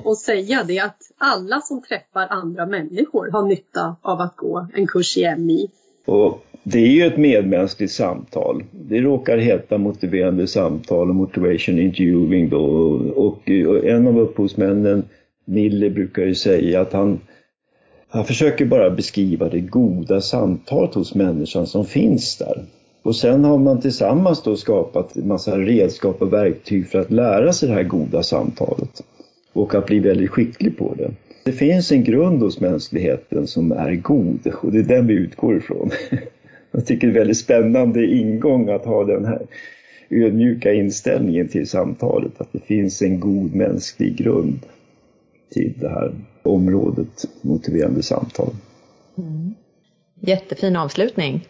att 0.06 0.18
säga 0.18 0.64
det 0.64 0.80
att 0.80 0.98
alla 1.18 1.62
som 1.62 1.82
träffar 1.82 2.28
andra 2.30 2.66
människor 2.66 3.32
har 3.32 3.46
nytta 3.46 3.96
av 4.02 4.22
att 4.22 4.36
gå 4.36 4.68
en 4.74 4.88
kurs 4.88 5.18
i 5.18 5.36
MI. 5.38 5.70
Och 6.06 6.46
det 6.64 6.80
är 6.80 6.88
ju 6.88 7.06
ett 7.06 7.18
medmänskligt 7.18 7.92
samtal. 7.92 8.64
Det 8.72 9.02
råkar 9.02 9.38
heta 9.38 9.78
motiverande 9.78 10.48
samtal 10.48 11.10
och 11.10 11.16
motivation 11.16 11.80
interviewing 11.80 12.50
då. 12.50 12.66
Och 13.16 13.50
en 13.84 14.08
av 14.08 14.20
upphovsmännen, 14.20 15.04
Mille, 15.46 15.90
brukar 15.90 16.24
ju 16.24 16.36
säga 16.36 16.82
att 16.82 16.94
han, 16.94 17.20
han 18.08 18.26
försöker 18.26 18.66
bara 18.66 18.90
beskriva 18.90 19.50
det 19.50 19.60
goda 19.60 20.22
samtalet 20.22 20.94
hos 20.94 21.16
människan 21.16 21.68
som 21.68 21.86
finns 21.86 22.38
där. 22.38 22.64
Och 23.04 23.16
sen 23.16 23.44
har 23.44 23.58
man 23.58 23.82
tillsammans 23.82 24.44
då 24.44 24.56
skapat 24.56 25.16
en 25.16 25.28
massa 25.28 25.58
redskap 25.58 26.22
och 26.22 26.34
verktyg 26.34 26.88
för 26.88 27.00
att 27.00 27.12
lära 27.12 27.54
sig 27.54 27.70
det 27.70 27.76
här 27.76 27.84
goda 27.84 28.24
samtalet. 28.24 29.04
Och 29.54 29.76
att 29.76 29.86
bli 29.86 30.00
väldigt 30.00 30.30
skicklig 30.30 30.78
på 30.78 30.94
det. 30.98 31.12
Det 31.46 31.52
finns 31.52 31.92
en 31.92 32.04
grund 32.04 32.42
hos 32.42 32.60
mänskligheten 32.60 33.48
som 33.48 33.72
är 33.72 33.96
god 33.96 34.48
och 34.62 34.72
det 34.72 34.80
är 34.80 34.84
den 34.84 35.08
vi 35.08 35.14
utgår 35.14 35.58
ifrån. 35.58 35.92
Jag 36.72 36.86
tycker 36.86 37.08
det 37.08 37.14
är 37.14 37.20
väldigt 37.20 37.38
spännande 37.38 38.06
ingång 38.06 38.70
att 38.70 38.86
ha 38.86 39.04
den 39.04 39.26
här 39.26 39.42
ödmjuka 40.10 40.74
inställningen 40.74 41.48
till 41.48 41.70
samtalet. 41.70 42.42
Att 42.42 42.50
det 42.52 42.60
finns 42.60 43.02
en 43.02 43.20
god 43.20 43.56
mänsklig 43.56 44.16
grund 44.16 44.60
till 45.52 45.74
det 45.76 45.90
här 45.90 46.12
området 46.44 47.26
motiverande 47.42 48.04
samtal. 48.04 48.50
Mm. 49.18 49.54
Jättefin 50.20 50.76
avslutning. 50.76 51.48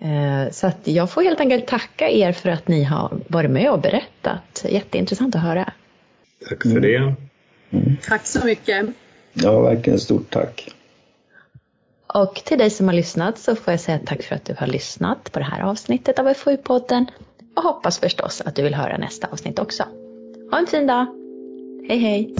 Eh, 0.00 0.50
så 0.50 0.66
att 0.66 0.78
jag 0.84 1.10
får 1.10 1.22
helt 1.22 1.40
enkelt 1.40 1.66
tacka 1.66 2.10
er 2.10 2.32
för 2.32 2.48
att 2.48 2.68
ni 2.68 2.84
har 2.84 3.20
varit 3.28 3.50
med 3.50 3.70
och 3.70 3.80
berättat. 3.80 4.64
Jätteintressant 4.68 5.34
att 5.34 5.42
höra. 5.42 5.72
Tack 6.48 6.62
för 6.62 6.80
det. 6.80 7.14
Mm. 7.70 7.96
Tack 8.02 8.26
så 8.26 8.46
mycket. 8.46 8.86
Ja, 9.32 9.60
verkligen 9.60 9.98
stort 9.98 10.30
tack. 10.30 10.70
Och 12.14 12.34
till 12.34 12.58
dig 12.58 12.70
som 12.70 12.88
har 12.88 12.94
lyssnat 12.94 13.38
så 13.38 13.56
får 13.56 13.72
jag 13.72 13.80
säga 13.80 14.00
tack 14.06 14.22
för 14.22 14.34
att 14.34 14.44
du 14.44 14.54
har 14.58 14.66
lyssnat 14.66 15.32
på 15.32 15.38
det 15.38 15.44
här 15.44 15.62
avsnittet 15.62 16.18
av 16.18 16.26
FoU-podden 16.34 17.06
och 17.56 17.62
hoppas 17.62 17.98
förstås 17.98 18.40
att 18.40 18.56
du 18.56 18.62
vill 18.62 18.74
höra 18.74 18.98
nästa 18.98 19.26
avsnitt 19.26 19.58
också. 19.58 19.84
Ha 20.50 20.58
en 20.58 20.66
fin 20.66 20.86
dag! 20.86 21.06
Hej 21.88 21.98
hej! 21.98 22.34